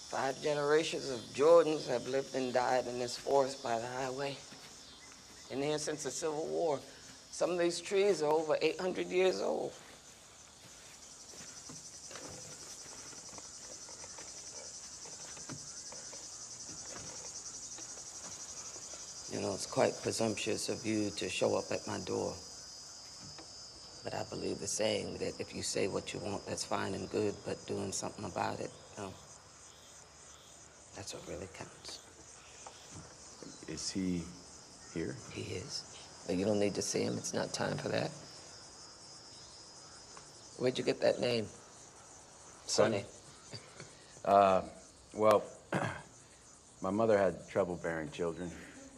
Five 0.10 0.42
generations 0.42 1.10
of 1.10 1.20
Jordans 1.34 1.88
have 1.88 2.08
lived 2.08 2.36
and 2.36 2.54
died 2.54 2.88
in 2.88 3.00
this 3.00 3.16
forest 3.16 3.64
by 3.64 3.80
the 3.80 3.88
highway. 3.88 4.36
Been 5.50 5.62
here 5.62 5.78
since 5.78 6.04
the 6.04 6.12
Civil 6.12 6.46
War. 6.48 6.80
Some 7.32 7.52
of 7.52 7.60
these 7.60 7.80
trees 7.80 8.22
are 8.22 8.32
over 8.32 8.58
800 8.62 9.08
years 9.08 9.40
old. 9.40 9.72
It's 19.60 19.66
quite 19.66 19.92
presumptuous 20.02 20.70
of 20.70 20.86
you 20.86 21.10
to 21.18 21.28
show 21.28 21.58
up 21.58 21.66
at 21.70 21.86
my 21.86 22.00
door. 22.06 22.34
But 24.06 24.14
I 24.14 24.24
believe 24.30 24.60
the 24.60 24.68
saying 24.68 25.18
that 25.18 25.34
if 25.38 25.54
you 25.54 25.64
say 25.64 25.90
what 25.90 26.14
you 26.14 26.22
want, 26.22 26.46
that's 26.48 26.64
fine 26.64 26.94
and 26.94 27.10
good, 27.12 27.36
but 27.46 27.58
doing 27.68 27.92
something 27.92 28.24
about 28.24 28.62
it, 28.62 28.72
no. 28.98 29.12
That's 30.96 31.14
what 31.14 31.28
really 31.28 31.50
counts. 31.58 32.00
Is 33.68 33.92
he 33.92 34.22
here? 34.94 35.18
He 35.34 35.42
is. 35.56 35.98
But 36.26 36.38
you 36.38 36.46
don't 36.46 36.62
need 36.62 36.76
to 36.76 36.82
see 36.82 37.02
him. 37.02 37.18
It's 37.18 37.34
not 37.34 37.52
time 37.52 37.76
for 37.76 37.90
that. 37.90 38.12
Where'd 40.58 40.78
you 40.78 40.86
get 40.86 41.02
that 41.02 41.20
name? 41.20 41.48
Sonny. 42.66 43.04
Uh, 44.24 44.62
well, 45.14 45.44
my 46.82 46.92
mother 46.92 47.18
had 47.18 47.50
trouble 47.50 47.76
bearing 47.76 48.10
children. 48.12 48.50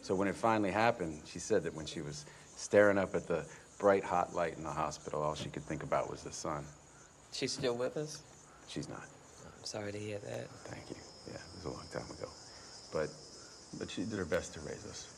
So 0.02 0.16
when 0.16 0.26
it 0.26 0.34
finally 0.34 0.72
happened, 0.72 1.22
she 1.24 1.38
said 1.38 1.62
that 1.62 1.74
when 1.74 1.86
she 1.86 2.00
was 2.00 2.26
staring 2.56 2.98
up 2.98 3.14
at 3.14 3.28
the 3.28 3.44
bright 3.78 4.04
hot 4.04 4.34
light 4.34 4.56
in 4.56 4.64
the 4.64 4.70
hospital, 4.70 5.22
all 5.22 5.34
she 5.34 5.48
could 5.48 5.62
think 5.62 5.84
about 5.84 6.10
was 6.10 6.22
the 6.22 6.32
sun. 6.32 6.64
She's 7.32 7.52
still 7.52 7.76
with 7.76 7.96
us? 7.96 8.22
She's 8.68 8.88
not. 8.88 9.04
I'm 9.46 9.64
sorry 9.64 9.92
to 9.92 9.98
hear 9.98 10.18
that. 10.18 10.48
Thank 10.64 10.90
you. 10.90 10.96
Yeah, 11.28 11.34
it 11.34 11.56
was 11.56 11.64
a 11.66 11.70
long 11.70 11.86
time 11.92 12.10
ago. 12.18 12.28
But 12.92 13.08
but 13.78 13.90
she 13.90 14.02
did 14.02 14.18
her 14.18 14.24
best 14.24 14.54
to 14.54 14.60
raise 14.60 14.84
us. 14.86 15.08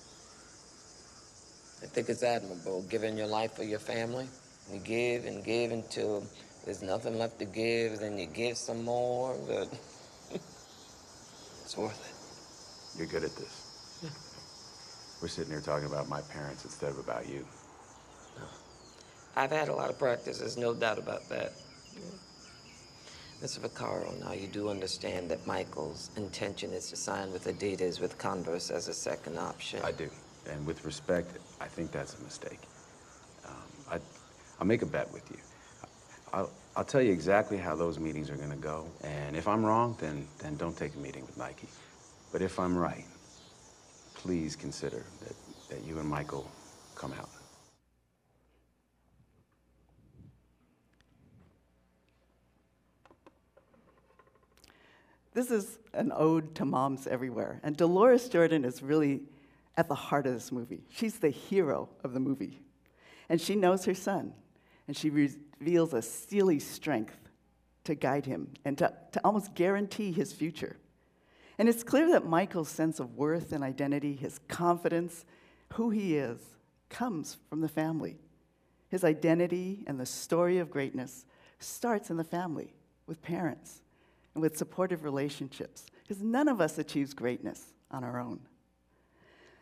I 1.82 1.86
think 1.86 2.08
it's 2.08 2.22
admirable 2.22 2.82
giving 2.82 3.16
your 3.16 3.26
life 3.26 3.52
for 3.52 3.64
your 3.64 3.78
family. 3.78 4.28
You 4.72 4.78
give 4.80 5.24
and 5.24 5.44
give 5.44 5.72
until 5.72 6.24
there's 6.64 6.82
nothing 6.82 7.18
left 7.18 7.38
to 7.40 7.44
give, 7.46 7.98
then 8.00 8.18
you 8.18 8.26
give 8.26 8.56
some 8.56 8.84
more, 8.84 9.36
but 9.46 9.68
it's 11.62 11.76
worth 11.76 12.00
it. 12.94 12.98
You're 12.98 13.08
good 13.08 13.24
at 13.24 13.36
this. 13.36 14.30
We're 15.24 15.28
sitting 15.28 15.52
here 15.52 15.62
talking 15.62 15.86
about 15.86 16.06
my 16.06 16.20
parents 16.20 16.66
instead 16.66 16.90
of 16.90 16.98
about 16.98 17.26
you. 17.26 17.46
I've 19.34 19.50
had 19.50 19.68
a 19.70 19.74
lot 19.74 19.88
of 19.88 19.98
practice, 19.98 20.40
there's 20.40 20.58
no 20.58 20.74
doubt 20.74 20.98
about 20.98 21.26
that. 21.30 21.54
Mr. 23.42 23.60
Vaccaro, 23.60 24.20
now 24.20 24.34
you 24.34 24.46
do 24.48 24.68
understand 24.68 25.30
that 25.30 25.46
Michael's 25.46 26.10
intention 26.18 26.74
is 26.74 26.90
to 26.90 26.96
sign 26.96 27.32
with 27.32 27.46
Adidas 27.46 28.02
with 28.02 28.18
Converse 28.18 28.70
as 28.70 28.88
a 28.88 28.92
second 28.92 29.38
option. 29.38 29.80
I 29.82 29.92
do. 29.92 30.10
And 30.50 30.66
with 30.66 30.84
respect, 30.84 31.38
I 31.58 31.68
think 31.68 31.90
that's 31.90 32.20
a 32.20 32.22
mistake. 32.22 32.60
Um, 33.46 33.54
I, 33.92 33.98
I'll 34.60 34.66
make 34.66 34.82
a 34.82 34.86
bet 34.86 35.10
with 35.10 35.30
you. 35.30 35.38
I'll, 36.34 36.50
I'll 36.76 36.84
tell 36.84 37.00
you 37.00 37.12
exactly 37.12 37.56
how 37.56 37.74
those 37.74 37.98
meetings 37.98 38.28
are 38.28 38.36
going 38.36 38.50
to 38.50 38.56
go. 38.56 38.84
And 39.02 39.36
if 39.38 39.48
I'm 39.48 39.64
wrong, 39.64 39.96
then, 39.98 40.28
then 40.40 40.58
don't 40.58 40.76
take 40.76 40.94
a 40.94 40.98
meeting 40.98 41.24
with 41.24 41.38
Nike. 41.38 41.68
But 42.30 42.42
if 42.42 42.60
I'm 42.60 42.76
right, 42.76 43.06
please 44.24 44.56
consider 44.56 45.04
that, 45.20 45.36
that 45.68 45.84
you 45.84 45.98
and 45.98 46.08
Michael 46.08 46.50
come 46.94 47.12
out. 47.12 47.28
This 55.34 55.50
is 55.50 55.78
an 55.92 56.10
ode 56.14 56.54
to 56.54 56.64
moms 56.64 57.06
everywhere. 57.06 57.60
And 57.62 57.76
Dolores 57.76 58.30
Jordan 58.30 58.64
is 58.64 58.82
really 58.82 59.20
at 59.76 59.88
the 59.88 59.94
heart 59.94 60.26
of 60.26 60.32
this 60.32 60.50
movie. 60.50 60.84
She's 60.88 61.18
the 61.18 61.28
hero 61.28 61.90
of 62.02 62.14
the 62.14 62.20
movie. 62.20 62.62
And 63.28 63.38
she 63.38 63.54
knows 63.54 63.84
her 63.84 63.94
son. 63.94 64.32
And 64.88 64.96
she 64.96 65.10
reveals 65.10 65.92
a 65.92 66.00
steely 66.00 66.60
strength 66.60 67.18
to 67.84 67.94
guide 67.94 68.24
him 68.24 68.54
and 68.64 68.78
to, 68.78 68.90
to 69.12 69.20
almost 69.22 69.54
guarantee 69.54 70.12
his 70.12 70.32
future. 70.32 70.78
And 71.58 71.68
it's 71.68 71.84
clear 71.84 72.10
that 72.10 72.26
Michael's 72.26 72.68
sense 72.68 72.98
of 72.98 73.16
worth 73.16 73.52
and 73.52 73.62
identity, 73.62 74.14
his 74.14 74.40
confidence, 74.48 75.24
who 75.74 75.90
he 75.90 76.16
is, 76.16 76.40
comes 76.88 77.36
from 77.48 77.60
the 77.60 77.68
family. 77.68 78.18
His 78.88 79.04
identity 79.04 79.84
and 79.86 79.98
the 79.98 80.06
story 80.06 80.58
of 80.58 80.70
greatness 80.70 81.24
starts 81.58 82.10
in 82.10 82.16
the 82.16 82.24
family 82.24 82.74
with 83.06 83.22
parents 83.22 83.82
and 84.34 84.42
with 84.42 84.56
supportive 84.56 85.04
relationships, 85.04 85.86
because 86.02 86.22
none 86.22 86.48
of 86.48 86.60
us 86.60 86.78
achieves 86.78 87.14
greatness 87.14 87.72
on 87.90 88.04
our 88.04 88.20
own. 88.20 88.40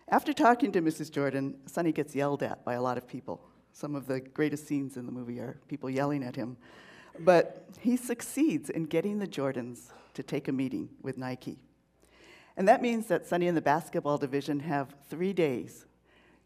After 0.09 0.33
talking 0.33 0.73
to 0.73 0.83
Mrs. 0.83 1.11
Jordan, 1.11 1.57
Sonny 1.67 1.93
gets 1.93 2.15
yelled 2.15 2.43
at 2.43 2.65
by 2.65 2.75
a 2.75 2.83
lot 2.83 2.99
of 2.99 3.07
people. 3.07 3.41
Some 3.73 3.95
of 3.95 4.07
the 4.07 4.21
greatest 4.21 4.67
scenes 4.67 4.97
in 4.97 5.07
the 5.07 5.13
movie 5.13 5.39
are 5.41 5.59
people 5.69 5.89
yelling 5.89 6.23
at 6.23 6.37
him. 6.37 6.57
But 7.21 7.67
he 7.81 7.97
succeeds 7.97 8.71
in 8.71 8.85
getting 8.85 9.19
the 9.19 9.27
Jordans 9.27 9.91
to 10.15 10.23
take 10.23 10.49
a 10.49 10.53
meeting 10.53 10.91
with 11.03 11.17
Nike. 11.17 11.59
And 12.57 12.69
that 12.69 12.83
means 12.83 13.07
that 13.07 13.27
Sonny 13.27 13.49
and 13.49 13.57
the 13.57 13.63
basketball 13.63 14.19
division 14.19 14.61
have 14.61 14.95
three 15.09 15.33
days 15.33 15.87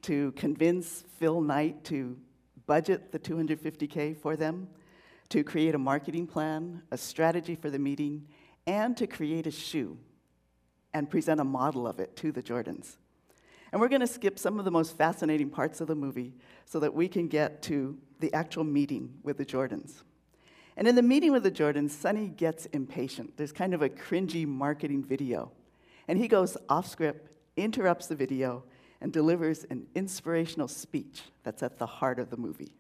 to 0.03 0.33
convince 0.33 1.05
Phil 1.19 1.41
Knight 1.41 1.83
to 1.85 2.17
budget 2.67 3.13
the 3.13 3.19
250K 3.19 4.17
for 4.17 4.37
them, 4.37 4.69
to 5.31 5.43
create 5.43 5.75
a 5.75 5.79
marketing 5.79 6.27
plan, 6.27 6.83
a 6.91 6.99
strategy 6.99 7.55
for 7.55 7.71
the 7.71 7.79
meeting, 7.79 8.27
and 8.67 8.97
to 8.97 9.07
create 9.07 9.47
a 9.47 9.51
shoe 9.51 9.99
and 10.95 11.11
present 11.11 11.41
a 11.41 11.45
model 11.45 11.87
of 11.87 11.99
it 11.99 12.17
to 12.17 12.33
the 12.33 12.43
Jordans. 12.43 12.97
And 13.73 13.81
we're 13.81 13.89
going 13.89 14.01
to 14.01 14.07
skip 14.07 14.39
some 14.39 14.59
of 14.59 14.65
the 14.65 14.71
most 14.71 14.97
fascinating 14.97 15.51
parts 15.51 15.81
of 15.81 15.89
the 15.89 15.95
movie 15.95 16.35
so 16.65 16.79
that 16.81 16.95
we 16.95 17.09
can 17.09 17.29
get 17.29 17.63
to 17.63 17.99
the 18.21 18.33
actual 18.33 18.65
meeting 18.65 19.13
with 19.23 19.39
the 19.39 19.45
Jordans. 19.45 20.03
And 20.77 20.87
in 20.87 20.95
the 20.95 21.03
meeting 21.03 21.33
with 21.33 21.43
the 21.43 21.51
Jordans, 21.51 21.91
Sonny 21.91 22.29
gets 22.29 22.67
impatient. 22.67 23.37
There's 23.37 23.53
kind 23.53 23.75
of 23.75 23.83
a 23.83 23.89
cringy 23.89 24.47
marketing 24.47 25.05
video. 25.05 25.51
And 26.09 26.19
he 26.19 26.29
goes 26.29 26.57
off 26.69 26.87
script, 26.87 27.31
interrupts 27.57 28.07
the 28.07 28.15
video, 28.15 28.65
and 29.01 29.13
delivers 29.13 29.65
an 29.65 29.87
inspirational 29.95 30.69
speech 30.69 31.23
that's 31.43 31.63
at 31.63 31.79
the 31.79 31.87
heart 31.87 32.19
of 32.19 32.31
the 32.31 32.37
movie. 32.37 32.73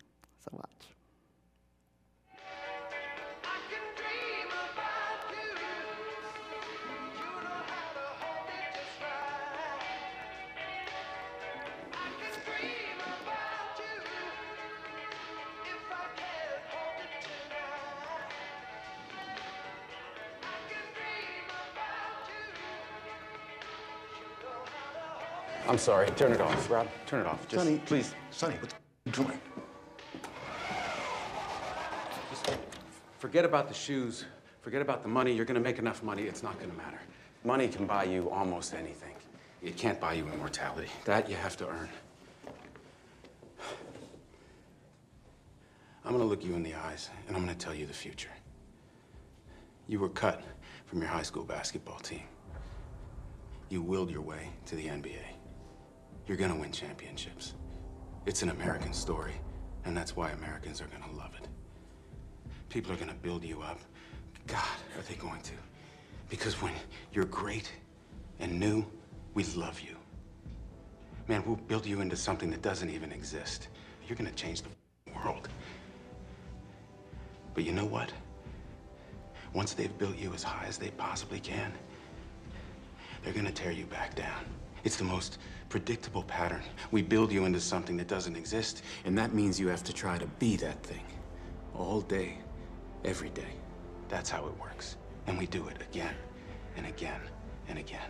So 0.45 0.51
watch. 0.53 0.96
I'm 25.69 25.79
sorry. 25.79 26.09
Turn 26.11 26.33
it 26.33 26.41
off, 26.41 26.71
Rob. 26.71 26.89
Turn 27.07 27.21
it 27.21 27.27
off. 27.27 27.49
Just, 27.49 27.65
Sonny, 27.65 27.79
please. 27.87 28.15
Sonny, 28.31 28.55
what 28.57 28.73
you 29.05 29.13
doing? 29.13 29.41
Forget 33.19 33.45
about 33.45 33.67
the 33.69 33.75
shoes. 33.75 34.25
Forget 34.61 34.81
about 34.81 35.03
the 35.03 35.09
money. 35.09 35.33
You're 35.33 35.45
going 35.45 35.57
to 35.57 35.61
make 35.61 35.79
enough 35.79 36.03
money. 36.03 36.23
It's 36.23 36.43
not 36.43 36.59
going 36.59 36.71
to 36.71 36.77
matter. 36.77 37.01
Money 37.45 37.69
can 37.69 37.87
buy 37.87 38.05
you 38.05 38.31
almost 38.31 38.75
anything. 38.75 39.15
It 39.63 39.77
can't 39.77 40.01
buy 40.01 40.13
you 40.13 40.29
immortality. 40.29 40.89
That 41.05 41.29
you 41.29 41.35
have 41.37 41.57
to 41.57 41.69
earn. 41.69 41.89
I'm 46.05 46.13
going 46.13 46.23
to 46.23 46.29
look 46.29 46.45
you 46.45 46.55
in 46.55 46.63
the 46.63 46.75
eyes, 46.75 47.11
and 47.27 47.37
I'm 47.37 47.45
going 47.45 47.57
to 47.57 47.65
tell 47.65 47.75
you 47.75 47.87
the 47.87 47.93
future. 47.93 48.31
You 49.89 49.99
were 49.99 50.09
cut 50.09 50.45
from 50.87 51.01
your 51.01 51.09
high 51.09 51.23
school 51.23 51.43
basketball 51.43 51.99
team. 51.99 52.23
You 53.69 53.83
willed 53.83 54.11
your 54.11 54.21
way 54.21 54.51
to 54.67 54.77
the 54.77 54.87
NBA. 54.87 55.36
You're 56.27 56.37
to 56.51 56.57
win 56.57 56.73
championships. 56.73 57.55
It's 58.27 58.43
an 58.43 58.49
American 58.49 58.93
story, 58.93 59.35
and 59.85 59.97
that's 59.97 60.17
why 60.17 60.31
Americans 60.31 60.81
are 60.81 60.87
to 61.03 61.17
love 61.17 61.31
it. 61.41 61.49
People 62.69 62.93
are 62.93 62.97
to 63.09 63.15
build 63.15 63.45
you 63.45 63.63
up. 63.63 63.79
God, 64.49 64.65
are 64.97 65.03
they 65.09 65.15
going 65.15 65.41
to? 65.43 65.53
Because 66.29 66.61
when 66.61 66.73
you're 67.13 67.27
great 67.27 67.71
and 68.41 68.59
new, 68.59 68.85
we 69.35 69.45
love 69.55 69.81
you. 69.81 69.97
Man, 71.29 71.45
we'll 71.47 71.57
build 71.57 71.87
you 71.87 72.01
into 72.01 72.17
something 72.17 72.51
that 72.51 72.63
doesn't 72.63 72.91
even 72.91 73.13
exist. 73.13 73.69
You're 74.07 74.17
to 74.31 74.37
change 74.37 74.63
the 74.63 74.69
world. 75.15 75.49
But 77.55 77.65
you 77.65 77.73
know 77.73 77.85
what? 77.85 78.13
Once 79.53 79.75
they've 79.75 79.97
built 79.99 80.17
you 80.17 80.33
as 80.35 80.43
high 80.43 80.67
as 80.67 80.77
they 80.77 80.91
possibly 80.91 81.41
can, 81.41 81.73
they're 83.23 83.33
to 83.47 83.53
tear 83.53 83.73
you 83.73 83.87
back 83.87 84.15
down. 84.15 84.45
It's 84.85 84.97
the 84.97 85.05
most 85.05 85.39
predictable 85.69 86.23
pattern. 86.23 86.63
We 86.91 87.03
build 87.03 87.33
you 87.33 87.45
into 87.45 87.61
something 87.61 87.97
that 87.97 88.09
doesn't 88.09 88.37
exist, 88.37 88.83
and 89.05 89.17
that 89.19 89.35
means 89.35 89.59
you 89.59 89.69
have 89.69 89.85
to 89.85 89.93
try 89.93 90.19
to 90.19 90.27
be 90.39 90.57
that 90.57 90.83
thing 90.83 91.05
all 91.75 92.01
day, 92.01 92.39
every 93.05 93.31
day. 93.31 93.55
That's 94.09 94.31
how 94.31 94.47
it 94.47 94.61
works. 94.61 94.97
And 95.27 95.37
we 95.37 95.47
do 95.47 95.67
it 95.69 95.77
again 95.83 96.15
and 96.77 96.87
again 96.87 97.21
and 97.69 97.79
again. 97.79 98.09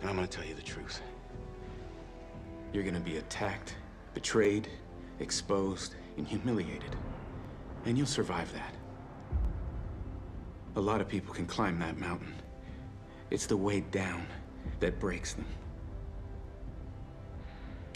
And 0.00 0.10
I'm 0.10 0.16
gonna 0.16 0.26
tell 0.26 0.44
you 0.44 0.54
the 0.54 0.62
truth. 0.62 1.00
You're 2.72 2.84
gonna 2.84 3.00
be 3.00 3.16
attacked, 3.16 3.74
betrayed, 4.14 4.68
exposed, 5.20 5.94
and 6.16 6.26
humiliated. 6.26 6.94
And 7.84 7.96
you'll 7.96 8.06
survive 8.06 8.52
that. 8.52 8.74
A 10.76 10.80
lot 10.80 11.00
of 11.00 11.08
people 11.08 11.34
can 11.34 11.46
climb 11.46 11.78
that 11.78 11.98
mountain. 11.98 12.34
It's 13.30 13.46
the 13.46 13.56
way 13.56 13.80
down 13.80 14.26
that 14.80 15.00
breaks 15.00 15.32
them. 15.34 15.46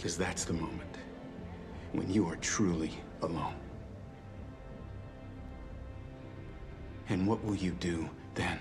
Because 0.03 0.17
that's 0.17 0.45
the 0.45 0.53
moment 0.53 0.97
when 1.93 2.13
you 2.13 2.27
are 2.27 2.35
truly 2.35 2.91
alone. 3.21 3.55
And 7.09 7.25
what 7.25 7.45
will 7.45 7.55
you 7.55 7.71
do 7.71 8.11
then? 8.35 8.59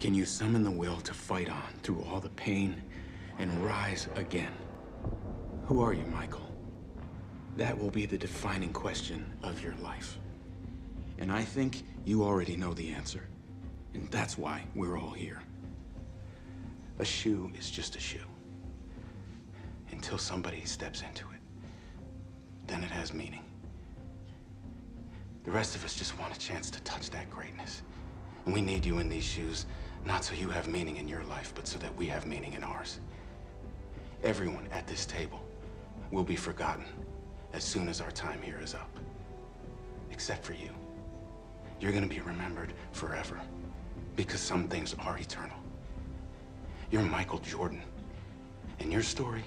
Can 0.00 0.12
you 0.12 0.26
summon 0.26 0.64
the 0.64 0.70
will 0.70 1.00
to 1.00 1.14
fight 1.14 1.48
on 1.48 1.72
through 1.82 2.02
all 2.02 2.20
the 2.20 2.28
pain 2.28 2.82
and 3.38 3.64
rise 3.64 4.06
again? 4.16 4.52
Who 5.64 5.80
are 5.80 5.94
you, 5.94 6.04
Michael? 6.12 6.54
That 7.56 7.78
will 7.78 7.90
be 7.90 8.04
the 8.04 8.18
defining 8.18 8.74
question 8.74 9.32
of 9.42 9.62
your 9.62 9.76
life. 9.76 10.18
And 11.16 11.32
I 11.32 11.42
think 11.42 11.84
you 12.04 12.22
already 12.22 12.54
know 12.54 12.74
the 12.74 12.90
answer. 12.90 13.26
And 13.94 14.10
that's 14.10 14.36
why 14.36 14.62
we're 14.74 14.98
all 14.98 15.12
here. 15.12 15.40
A 16.98 17.04
shoe 17.06 17.50
is 17.58 17.70
just 17.70 17.96
a 17.96 18.00
shoe. 18.00 18.27
Until 19.98 20.16
somebody 20.16 20.64
steps 20.64 21.02
into 21.02 21.24
it. 21.32 21.40
Then 22.68 22.84
it 22.84 22.90
has 22.90 23.12
meaning. 23.12 23.42
The 25.42 25.50
rest 25.50 25.74
of 25.74 25.84
us 25.84 25.96
just 25.96 26.16
want 26.20 26.32
a 26.32 26.38
chance 26.38 26.70
to 26.70 26.80
touch 26.82 27.10
that 27.10 27.28
greatness. 27.28 27.82
And 28.44 28.54
we 28.54 28.60
need 28.60 28.86
you 28.86 28.98
in 29.00 29.08
these 29.08 29.24
shoes, 29.24 29.66
not 30.06 30.22
so 30.22 30.36
you 30.36 30.50
have 30.50 30.68
meaning 30.68 30.98
in 30.98 31.08
your 31.08 31.24
life, 31.24 31.52
but 31.52 31.66
so 31.66 31.80
that 31.80 31.92
we 31.96 32.06
have 32.06 32.26
meaning 32.26 32.52
in 32.52 32.62
ours. 32.62 33.00
everyone 34.22 34.68
at 34.70 34.86
this 34.86 35.04
table 35.04 35.40
will 36.12 36.22
be 36.22 36.36
forgotten 36.36 36.84
as 37.52 37.64
soon 37.64 37.88
as 37.88 38.00
our 38.00 38.12
time 38.12 38.40
here 38.40 38.60
is 38.62 38.74
up. 38.74 38.96
Except 40.12 40.44
for 40.44 40.52
you. 40.52 40.70
You're 41.80 41.92
gonna 41.92 42.06
be 42.06 42.20
remembered 42.20 42.72
forever 42.92 43.40
because 44.14 44.40
some 44.40 44.68
things 44.68 44.94
are 45.00 45.18
eternal. 45.18 45.58
You're 46.92 47.02
Michael 47.02 47.40
Jordan, 47.40 47.82
and 48.78 48.92
your 48.92 49.02
story 49.02 49.42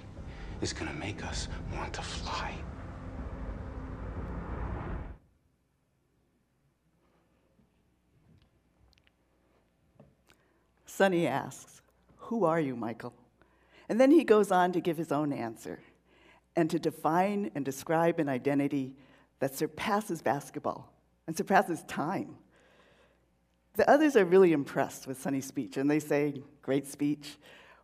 is 0.61 0.73
gonna 0.73 0.93
make 0.93 1.25
us 1.25 1.47
want 1.73 1.93
to 1.93 2.01
fly. 2.01 2.55
Sonny 10.85 11.25
asks, 11.25 11.81
Who 12.17 12.45
are 12.45 12.59
you, 12.59 12.75
Michael? 12.75 13.13
And 13.89 13.99
then 13.99 14.11
he 14.11 14.23
goes 14.23 14.51
on 14.51 14.71
to 14.73 14.79
give 14.79 14.97
his 14.97 15.11
own 15.11 15.33
answer 15.33 15.79
and 16.55 16.69
to 16.69 16.79
define 16.79 17.49
and 17.55 17.65
describe 17.65 18.19
an 18.19 18.29
identity 18.29 18.95
that 19.39 19.55
surpasses 19.55 20.21
basketball 20.21 20.93
and 21.27 21.35
surpasses 21.35 21.83
time. 21.87 22.35
The 23.75 23.89
others 23.89 24.15
are 24.15 24.25
really 24.25 24.51
impressed 24.51 25.07
with 25.07 25.19
Sonny's 25.19 25.45
speech, 25.45 25.77
and 25.77 25.89
they 25.89 25.99
say, 25.99 26.43
Great 26.61 26.87
speech. 26.87 27.37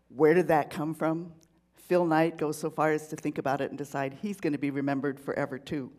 Where 0.10 0.34
did 0.34 0.50
that 0.50 0.70
come 0.70 0.94
from? 0.94 1.34
Phil 1.88 2.06
Knight 2.06 2.38
goes 2.38 2.58
so 2.58 2.70
far 2.70 2.92
as 2.92 3.08
to 3.08 3.16
think 3.16 3.38
about 3.38 3.62
it 3.62 3.70
and 3.70 3.78
decide 3.78 4.18
he's 4.22 4.40
going 4.40 4.54
to 4.54 4.60
be 4.60 4.72
remembered 4.72 5.20
forever, 5.20 5.58
too. 5.58 5.92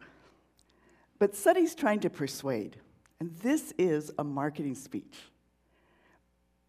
But 1.18 1.34
Sonny's 1.34 1.74
trying 1.74 2.00
to 2.00 2.10
persuade, 2.10 2.76
and 3.18 3.34
this 3.36 3.72
is 3.78 4.12
a 4.18 4.24
marketing 4.24 4.74
speech. 4.74 5.18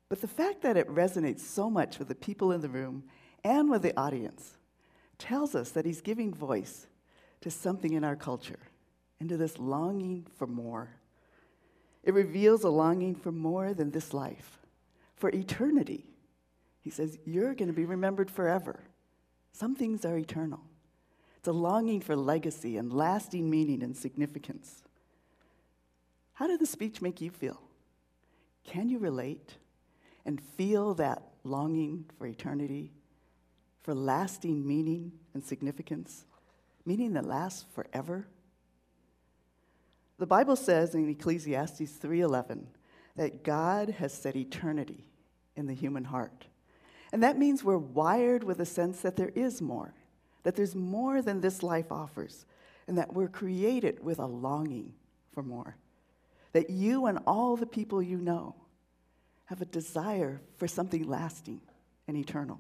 But 0.08 0.22
the 0.22 0.28
fact 0.28 0.62
that 0.62 0.78
it 0.78 0.88
resonates 0.88 1.42
so 1.42 1.70
much 1.70 2.00
with 2.00 2.08
the 2.08 2.16
people 2.16 2.52
in 2.52 2.62
the 2.62 2.70
room 2.70 3.04
and 3.44 3.70
with 3.70 3.84
the 3.84 3.98
audience 3.98 4.58
tells 5.18 5.54
us 5.54 5.72
that 5.72 5.86
he's 5.86 6.02
giving 6.02 6.34
voice 6.34 6.88
to 7.42 7.52
something 7.52 7.94
in 7.94 8.04
our 8.04 8.16
culture, 8.16 8.60
into 9.20 9.38
this 9.38 9.60
longing 9.60 10.26
for 10.38 10.48
more. 10.48 10.90
It 12.04 12.14
reveals 12.14 12.64
a 12.64 12.70
longing 12.70 13.16
for 13.16 13.32
more 13.32 13.74
than 13.74 13.92
this 13.92 14.14
life, 14.14 14.60
for 15.16 15.30
eternity. 15.30 16.06
He 16.82 16.90
says, 16.90 17.20
You're 17.26 17.54
going 17.54 17.68
to 17.68 17.74
be 17.74 17.86
remembered 17.86 18.32
forever. 18.32 18.80
Some 19.52 19.76
things 19.76 20.06
are 20.06 20.18
eternal. 20.18 20.62
It's 21.38 21.48
a 21.48 21.54
longing 21.54 22.02
for 22.02 22.16
legacy 22.16 22.78
and 22.78 22.92
lasting 22.92 23.50
meaning 23.50 23.82
and 23.82 23.96
significance. 23.96 24.84
How 26.34 26.48
did 26.48 26.60
the 26.60 26.66
speech 26.66 27.02
make 27.02 27.22
you 27.22 27.32
feel? 27.32 27.62
Can 28.66 28.90
you 28.90 29.00
relate 29.00 29.56
and 30.26 30.42
feel 30.42 30.94
that 30.96 31.24
longing 31.44 32.06
for 32.18 32.28
eternity, 32.28 32.92
for 33.82 33.94
lasting 33.94 34.68
meaning 34.68 35.14
and 35.34 35.44
significance, 35.44 36.26
meaning 36.86 37.14
that 37.14 37.26
lasts 37.26 37.66
forever? 37.74 38.28
The 40.18 40.28
Bible 40.28 40.58
says 40.58 40.94
in 40.94 41.10
Ecclesiastes 41.10 41.98
3:11 41.98 42.68
that 43.16 43.44
God 43.44 43.90
has 43.92 44.14
set 44.14 44.36
eternity 44.36 45.06
in 45.56 45.68
the 45.68 45.74
human 45.74 46.04
heart. 46.04 46.49
And 47.12 47.24
that 47.24 47.38
means 47.38 47.64
we're 47.64 47.78
wired 47.78 48.44
with 48.44 48.60
a 48.60 48.66
sense 48.66 49.02
that 49.02 49.16
there 49.16 49.32
is 49.36 49.62
more, 49.62 49.94
that 50.44 50.56
there's 50.56 50.76
more 50.76 51.22
than 51.22 51.42
this 51.42 51.64
life 51.64 51.92
offers, 51.92 52.46
and 52.88 52.98
that 52.98 53.14
we're 53.14 53.28
created 53.28 54.04
with 54.04 54.20
a 54.20 54.26
longing 54.26 54.94
for 55.34 55.44
more. 55.44 55.78
That 56.54 56.70
you 56.70 57.06
and 57.06 57.20
all 57.26 57.56
the 57.56 57.66
people 57.66 58.02
you 58.02 58.18
know 58.18 58.56
have 59.46 59.62
a 59.62 59.66
desire 59.66 60.42
for 60.58 60.68
something 60.68 61.08
lasting 61.08 61.62
and 62.08 62.16
eternal. 62.16 62.60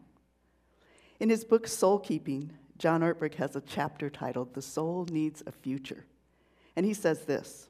In 1.19 1.29
his 1.29 1.43
book 1.43 1.67
Soul 1.67 1.99
Keeping, 1.99 2.51
John 2.77 3.01
Ortberg 3.01 3.35
has 3.35 3.55
a 3.55 3.61
chapter 3.61 4.09
titled 4.09 4.53
The 4.53 4.61
Soul 4.61 5.05
Needs 5.11 5.43
a 5.45 5.51
Future. 5.51 6.05
And 6.75 6.85
he 6.85 6.93
says 6.93 7.25
this 7.25 7.67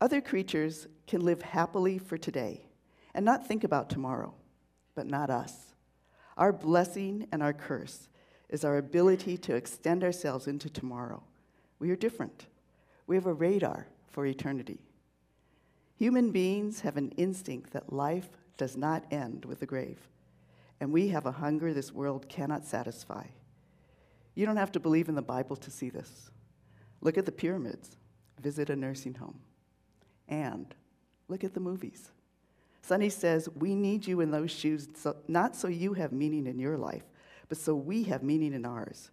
Other 0.00 0.20
creatures 0.20 0.86
can 1.06 1.20
live 1.22 1.42
happily 1.42 1.98
for 1.98 2.16
today 2.16 2.62
and 3.12 3.24
not 3.24 3.46
think 3.46 3.64
about 3.64 3.90
tomorrow, 3.90 4.34
but 4.94 5.06
not 5.06 5.30
us. 5.30 5.69
Our 6.40 6.54
blessing 6.54 7.28
and 7.32 7.42
our 7.42 7.52
curse 7.52 8.08
is 8.48 8.64
our 8.64 8.78
ability 8.78 9.36
to 9.36 9.54
extend 9.54 10.02
ourselves 10.02 10.46
into 10.46 10.70
tomorrow. 10.70 11.22
We 11.78 11.90
are 11.90 11.96
different. 11.96 12.46
We 13.06 13.14
have 13.16 13.26
a 13.26 13.34
radar 13.34 13.86
for 14.08 14.24
eternity. 14.24 14.80
Human 15.96 16.30
beings 16.30 16.80
have 16.80 16.96
an 16.96 17.10
instinct 17.18 17.74
that 17.74 17.92
life 17.92 18.30
does 18.56 18.74
not 18.74 19.04
end 19.10 19.44
with 19.44 19.60
the 19.60 19.66
grave, 19.66 20.08
and 20.80 20.90
we 20.90 21.08
have 21.08 21.26
a 21.26 21.32
hunger 21.32 21.74
this 21.74 21.92
world 21.92 22.26
cannot 22.30 22.64
satisfy. 22.64 23.26
You 24.34 24.46
don't 24.46 24.56
have 24.56 24.72
to 24.72 24.80
believe 24.80 25.10
in 25.10 25.16
the 25.16 25.22
Bible 25.22 25.56
to 25.56 25.70
see 25.70 25.90
this. 25.90 26.30
Look 27.02 27.18
at 27.18 27.26
the 27.26 27.32
pyramids 27.32 27.96
visit 28.40 28.70
a 28.70 28.76
nursing 28.76 29.12
home, 29.12 29.40
and 30.26 30.74
look 31.28 31.44
at 31.44 31.52
the 31.52 31.60
movies. 31.60 32.10
Sonny 32.90 33.08
says, 33.08 33.48
We 33.54 33.76
need 33.76 34.04
you 34.04 34.20
in 34.20 34.32
those 34.32 34.50
shoes, 34.50 34.88
so, 34.96 35.14
not 35.28 35.54
so 35.54 35.68
you 35.68 35.94
have 35.94 36.10
meaning 36.10 36.48
in 36.48 36.58
your 36.58 36.76
life, 36.76 37.04
but 37.48 37.56
so 37.56 37.72
we 37.72 38.02
have 38.02 38.24
meaning 38.24 38.52
in 38.52 38.66
ours. 38.66 39.12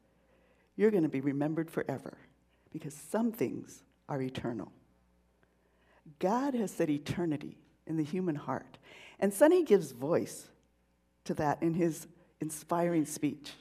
You're 0.76 0.90
going 0.90 1.04
to 1.04 1.10
be 1.10 1.22
remembered 1.22 1.70
forever 1.70 2.18
because 2.74 2.96
some 2.96 3.32
things 3.32 3.84
are 4.10 4.20
eternal. 4.20 4.72
God 6.18 6.56
has 6.56 6.72
set 6.72 6.90
eternity 6.90 7.60
in 7.86 7.98
the 7.98 8.04
human 8.04 8.34
heart, 8.34 8.80
and 9.20 9.32
Sonny 9.32 9.64
gives 9.64 9.92
voice 9.92 10.48
to 11.26 11.36
that 11.36 11.62
in 11.62 11.76
his 11.76 12.08
inspiring 12.42 13.06
speech. 13.06 13.52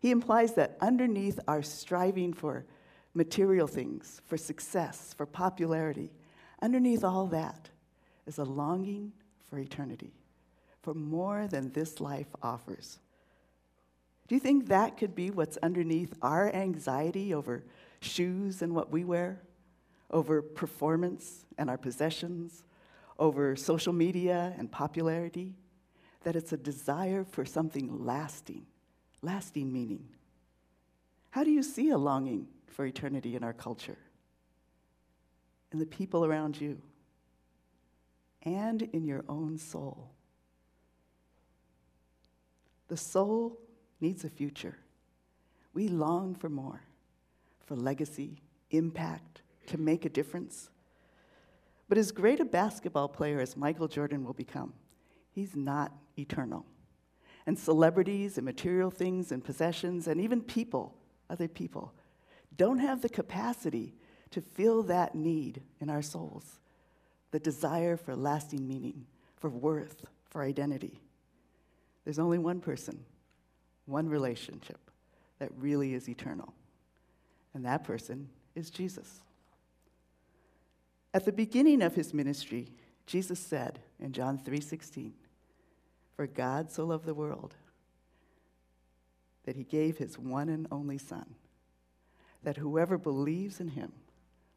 He 0.00 0.12
implies 0.12 0.54
that 0.54 0.78
underneath 0.80 1.38
our 1.46 1.62
striving 1.62 2.32
for 2.32 2.64
material 3.12 3.66
things, 3.66 4.22
for 4.24 4.38
success, 4.38 5.12
for 5.14 5.26
popularity. 5.26 6.10
Underneath 6.62 7.04
all 7.04 7.26
that 7.26 7.68
is 8.26 8.38
a 8.38 8.44
longing 8.44 9.12
for 9.48 9.58
eternity, 9.58 10.12
for 10.82 10.94
more 10.94 11.46
than 11.46 11.72
this 11.72 12.00
life 12.00 12.28
offers. 12.42 12.98
Do 14.28 14.34
you 14.34 14.40
think 14.40 14.66
that 14.66 14.96
could 14.96 15.14
be 15.14 15.30
what's 15.30 15.56
underneath 15.58 16.14
our 16.20 16.52
anxiety 16.52 17.32
over 17.32 17.64
shoes 18.00 18.60
and 18.60 18.74
what 18.74 18.90
we 18.90 19.04
wear, 19.04 19.40
over 20.10 20.42
performance 20.42 21.44
and 21.58 21.70
our 21.70 21.78
possessions, 21.78 22.64
over 23.18 23.54
social 23.54 23.92
media 23.92 24.54
and 24.58 24.70
popularity? 24.70 25.54
That 26.24 26.34
it's 26.34 26.52
a 26.52 26.56
desire 26.56 27.24
for 27.24 27.44
something 27.44 28.04
lasting, 28.04 28.66
lasting 29.22 29.72
meaning. 29.72 30.08
How 31.30 31.44
do 31.44 31.52
you 31.52 31.62
see 31.62 31.90
a 31.90 31.98
longing 31.98 32.48
for 32.66 32.84
eternity 32.84 33.36
in 33.36 33.44
our 33.44 33.52
culture, 33.52 33.98
in 35.72 35.78
the 35.78 35.86
people 35.86 36.24
around 36.24 36.60
you, 36.60 36.80
and 38.46 38.82
in 38.82 39.04
your 39.04 39.24
own 39.28 39.58
soul. 39.58 40.12
The 42.88 42.96
soul 42.96 43.58
needs 44.00 44.24
a 44.24 44.30
future. 44.30 44.78
We 45.74 45.88
long 45.88 46.34
for 46.34 46.48
more, 46.48 46.80
for 47.66 47.74
legacy, 47.74 48.40
impact, 48.70 49.42
to 49.66 49.78
make 49.78 50.04
a 50.04 50.08
difference. 50.08 50.70
But 51.88 51.98
as 51.98 52.12
great 52.12 52.38
a 52.38 52.44
basketball 52.44 53.08
player 53.08 53.40
as 53.40 53.56
Michael 53.56 53.88
Jordan 53.88 54.24
will 54.24 54.32
become, 54.32 54.72
he's 55.32 55.56
not 55.56 55.92
eternal. 56.16 56.64
And 57.46 57.58
celebrities 57.58 58.38
and 58.38 58.44
material 58.44 58.90
things 58.90 59.32
and 59.32 59.44
possessions 59.44 60.06
and 60.06 60.20
even 60.20 60.40
people, 60.40 60.96
other 61.28 61.48
people, 61.48 61.92
don't 62.56 62.78
have 62.78 63.02
the 63.02 63.08
capacity 63.08 63.94
to 64.30 64.40
fill 64.40 64.84
that 64.84 65.14
need 65.14 65.62
in 65.80 65.90
our 65.90 66.02
souls 66.02 66.58
the 67.36 67.40
desire 67.40 67.98
for 67.98 68.16
lasting 68.16 68.66
meaning, 68.66 69.04
for 69.36 69.50
worth, 69.50 70.06
for 70.30 70.40
identity. 70.40 70.98
There's 72.02 72.18
only 72.18 72.38
one 72.38 72.60
person, 72.60 73.04
one 73.84 74.08
relationship 74.08 74.90
that 75.38 75.50
really 75.58 75.92
is 75.92 76.08
eternal, 76.08 76.54
and 77.52 77.62
that 77.66 77.84
person 77.84 78.30
is 78.54 78.70
Jesus. 78.70 79.20
At 81.12 81.26
the 81.26 81.32
beginning 81.32 81.82
of 81.82 81.94
his 81.94 82.14
ministry, 82.14 82.72
Jesus 83.04 83.38
said 83.38 83.80
in 84.00 84.14
John 84.14 84.38
3:16, 84.38 85.12
"For 86.14 86.26
God 86.26 86.70
so 86.70 86.86
loved 86.86 87.04
the 87.04 87.12
world 87.12 87.54
that 89.44 89.56
he 89.56 89.64
gave 89.64 89.98
his 89.98 90.18
one 90.18 90.48
and 90.48 90.66
only 90.70 90.96
son, 90.96 91.34
that 92.42 92.56
whoever 92.56 92.96
believes 92.96 93.60
in 93.60 93.68
him 93.68 93.92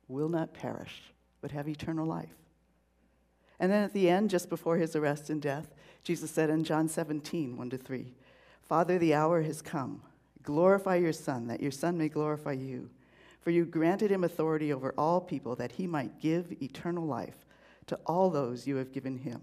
will 0.08 0.30
not 0.30 0.54
perish, 0.54 1.12
but 1.42 1.52
have 1.52 1.68
eternal 1.68 2.06
life. 2.06 2.38
And 3.60 3.72
then 3.72 3.84
at 3.84 3.94
the 3.94 4.10
end, 4.10 4.30
just 4.30 4.50
before 4.50 4.78
his 4.78 4.96
arrest 4.96 5.30
and 5.30 5.42
death, 5.42 5.74
Jesus 6.04 6.32
said 6.32 6.50
in 6.50 6.64
John 6.64 6.88
17, 6.88 7.58
1 7.58 7.70
to 7.72 7.78
3, 7.78 8.14
Father, 8.62 8.98
the 8.98 9.14
hour 9.14 9.42
has 9.42 9.62
come. 9.62 10.02
Glorify 10.44 10.96
your 10.96 11.14
Son, 11.14 11.48
that 11.48 11.62
your 11.62 11.72
Son 11.72 11.98
may 11.98 12.08
glorify 12.08 12.54
you. 12.54 12.90
For 13.42 13.52
you 13.52 13.66
granted 13.66 14.12
him 14.12 14.24
authority 14.24 14.72
over 14.72 14.94
all 14.98 15.20
people, 15.20 15.56
that 15.56 15.74
he 15.74 15.88
might 15.88 16.20
give 16.20 16.62
eternal 16.62 17.06
life 17.06 17.46
to 17.88 18.00
all 18.06 18.30
those 18.30 18.68
you 18.68 18.76
have 18.76 18.92
given 18.92 19.18
him. 19.18 19.42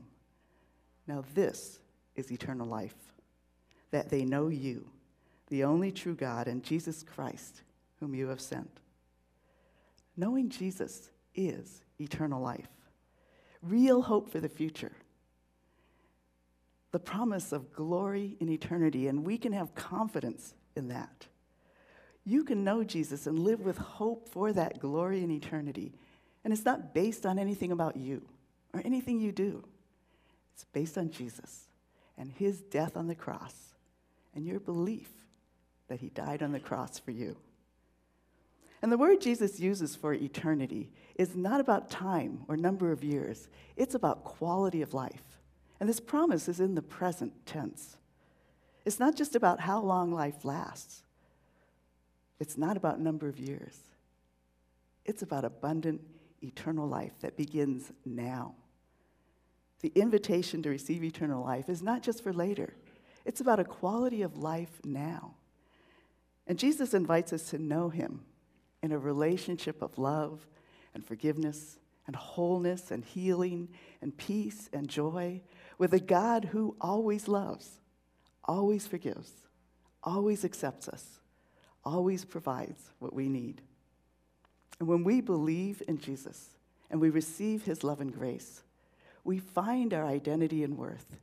Now, 1.06 1.24
this 1.34 1.78
is 2.14 2.32
eternal 2.32 2.66
life, 2.66 2.94
that 3.90 4.08
they 4.08 4.24
know 4.24 4.48
you, 4.48 4.88
the 5.48 5.64
only 5.64 5.92
true 5.92 6.14
God, 6.14 6.48
and 6.48 6.62
Jesus 6.62 7.02
Christ, 7.02 7.62
whom 8.00 8.14
you 8.14 8.28
have 8.28 8.40
sent. 8.40 8.80
Knowing 10.16 10.48
Jesus 10.48 11.10
is 11.34 11.82
eternal 12.00 12.40
life, 12.40 12.68
real 13.62 14.02
hope 14.02 14.30
for 14.30 14.40
the 14.40 14.48
future, 14.48 14.92
the 16.92 16.98
promise 16.98 17.52
of 17.52 17.72
glory 17.72 18.36
in 18.40 18.48
eternity, 18.48 19.08
and 19.08 19.24
we 19.24 19.38
can 19.38 19.52
have 19.52 19.74
confidence 19.74 20.54
in 20.74 20.88
that. 20.88 21.26
You 22.24 22.42
can 22.44 22.64
know 22.64 22.82
Jesus 22.82 23.26
and 23.26 23.38
live 23.38 23.60
with 23.60 23.78
hope 23.78 24.28
for 24.28 24.52
that 24.52 24.80
glory 24.80 25.22
in 25.22 25.30
eternity. 25.30 25.92
And 26.44 26.52
it's 26.52 26.64
not 26.64 26.92
based 26.92 27.24
on 27.24 27.38
anything 27.38 27.70
about 27.70 27.96
you 27.96 28.22
or 28.72 28.82
anything 28.84 29.20
you 29.20 29.32
do, 29.32 29.64
it's 30.54 30.64
based 30.64 30.98
on 30.98 31.10
Jesus 31.10 31.68
and 32.18 32.32
his 32.32 32.60
death 32.60 32.96
on 32.96 33.08
the 33.08 33.14
cross 33.14 33.74
and 34.34 34.46
your 34.46 34.60
belief 34.60 35.10
that 35.88 36.00
he 36.00 36.08
died 36.10 36.42
on 36.42 36.52
the 36.52 36.60
cross 36.60 36.98
for 36.98 37.10
you. 37.10 37.36
And 38.86 38.92
the 38.92 38.98
word 38.98 39.20
Jesus 39.20 39.58
uses 39.58 39.96
for 39.96 40.14
eternity 40.14 40.92
is 41.16 41.34
not 41.34 41.58
about 41.58 41.90
time 41.90 42.44
or 42.46 42.56
number 42.56 42.92
of 42.92 43.02
years, 43.02 43.48
it's 43.74 43.96
about 43.96 44.22
quality 44.22 44.80
of 44.80 44.94
life. 44.94 45.40
And 45.80 45.88
this 45.88 45.98
promise 45.98 46.48
is 46.48 46.60
in 46.60 46.76
the 46.76 46.82
present 46.82 47.32
tense. 47.46 47.96
It's 48.84 49.00
not 49.00 49.16
just 49.16 49.34
about 49.34 49.58
how 49.58 49.80
long 49.80 50.12
life 50.12 50.44
lasts, 50.44 51.02
it's 52.38 52.56
not 52.56 52.76
about 52.76 53.00
number 53.00 53.26
of 53.26 53.40
years. 53.40 53.76
It's 55.04 55.22
about 55.22 55.44
abundant 55.44 56.02
eternal 56.40 56.86
life 56.86 57.18
that 57.22 57.36
begins 57.36 57.90
now. 58.04 58.54
The 59.80 59.90
invitation 59.96 60.62
to 60.62 60.70
receive 60.70 61.02
eternal 61.02 61.42
life 61.42 61.68
is 61.68 61.82
not 61.82 62.04
just 62.04 62.22
for 62.22 62.32
later, 62.32 62.74
it's 63.24 63.40
about 63.40 63.58
a 63.58 63.64
quality 63.64 64.22
of 64.22 64.38
life 64.38 64.80
now. 64.84 65.34
And 66.46 66.56
Jesus 66.56 66.94
invites 66.94 67.32
us 67.32 67.50
to 67.50 67.58
know 67.58 67.88
him 67.88 68.20
in 68.82 68.92
a 68.92 68.98
relationship 68.98 69.82
of 69.82 69.98
love 69.98 70.46
and 70.94 71.04
forgiveness 71.04 71.78
and 72.06 72.14
wholeness 72.14 72.90
and 72.90 73.04
healing 73.04 73.68
and 74.00 74.16
peace 74.16 74.68
and 74.72 74.88
joy 74.88 75.40
with 75.78 75.92
a 75.92 76.00
God 76.00 76.46
who 76.46 76.76
always 76.80 77.28
loves, 77.28 77.80
always 78.44 78.86
forgives, 78.86 79.32
always 80.02 80.44
accepts 80.44 80.88
us, 80.88 81.20
always 81.84 82.24
provides 82.24 82.90
what 82.98 83.12
we 83.12 83.28
need. 83.28 83.60
And 84.78 84.88
when 84.88 85.04
we 85.04 85.20
believe 85.20 85.82
in 85.88 85.98
Jesus 85.98 86.50
and 86.90 87.00
we 87.00 87.10
receive 87.10 87.64
his 87.64 87.82
love 87.82 88.00
and 88.00 88.12
grace, 88.12 88.62
we 89.24 89.38
find 89.38 89.92
our 89.92 90.06
identity 90.06 90.62
and 90.62 90.78
worth 90.78 91.16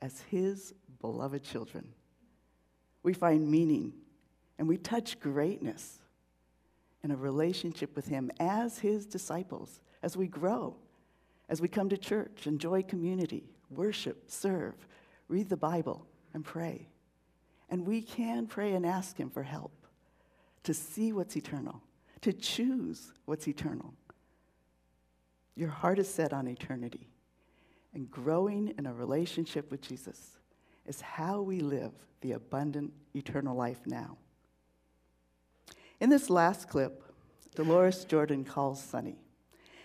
as 0.00 0.20
his 0.30 0.74
beloved 1.00 1.42
children. 1.42 1.88
We 3.02 3.14
find 3.14 3.50
meaning 3.50 3.94
and 4.58 4.68
we 4.68 4.76
touch 4.76 5.18
greatness 5.20 5.99
in 7.02 7.10
a 7.10 7.16
relationship 7.16 7.96
with 7.96 8.08
him 8.08 8.30
as 8.38 8.78
his 8.78 9.06
disciples 9.06 9.80
as 10.02 10.16
we 10.16 10.26
grow, 10.26 10.76
as 11.48 11.60
we 11.60 11.68
come 11.68 11.88
to 11.88 11.96
church, 11.96 12.46
enjoy 12.46 12.82
community, 12.82 13.50
worship, 13.70 14.24
serve, 14.30 14.74
read 15.28 15.48
the 15.48 15.56
Bible, 15.56 16.06
and 16.34 16.44
pray. 16.44 16.88
And 17.68 17.86
we 17.86 18.02
can 18.02 18.46
pray 18.46 18.72
and 18.72 18.84
ask 18.84 19.16
him 19.16 19.30
for 19.30 19.42
help 19.42 19.86
to 20.64 20.74
see 20.74 21.12
what's 21.12 21.36
eternal, 21.36 21.82
to 22.20 22.32
choose 22.32 23.12
what's 23.24 23.48
eternal. 23.48 23.94
Your 25.54 25.68
heart 25.68 25.98
is 25.98 26.12
set 26.12 26.32
on 26.32 26.48
eternity. 26.48 27.08
And 27.92 28.10
growing 28.10 28.72
in 28.78 28.86
a 28.86 28.94
relationship 28.94 29.70
with 29.70 29.80
Jesus 29.80 30.38
is 30.86 31.00
how 31.00 31.42
we 31.42 31.60
live 31.60 31.92
the 32.20 32.32
abundant 32.32 32.92
eternal 33.14 33.56
life 33.56 33.80
now. 33.86 34.16
In 36.00 36.08
this 36.08 36.30
last 36.30 36.68
clip, 36.68 37.04
Dolores 37.54 38.04
Jordan 38.04 38.44
calls 38.44 38.82
Sonny. 38.82 39.16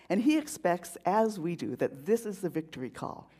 And 0.08 0.22
he 0.22 0.38
expects, 0.38 0.96
as 1.04 1.38
we 1.38 1.56
do, 1.56 1.76
that 1.76 2.06
this 2.06 2.24
is 2.24 2.38
the 2.38 2.48
victory 2.48 2.90
call, 2.90 3.30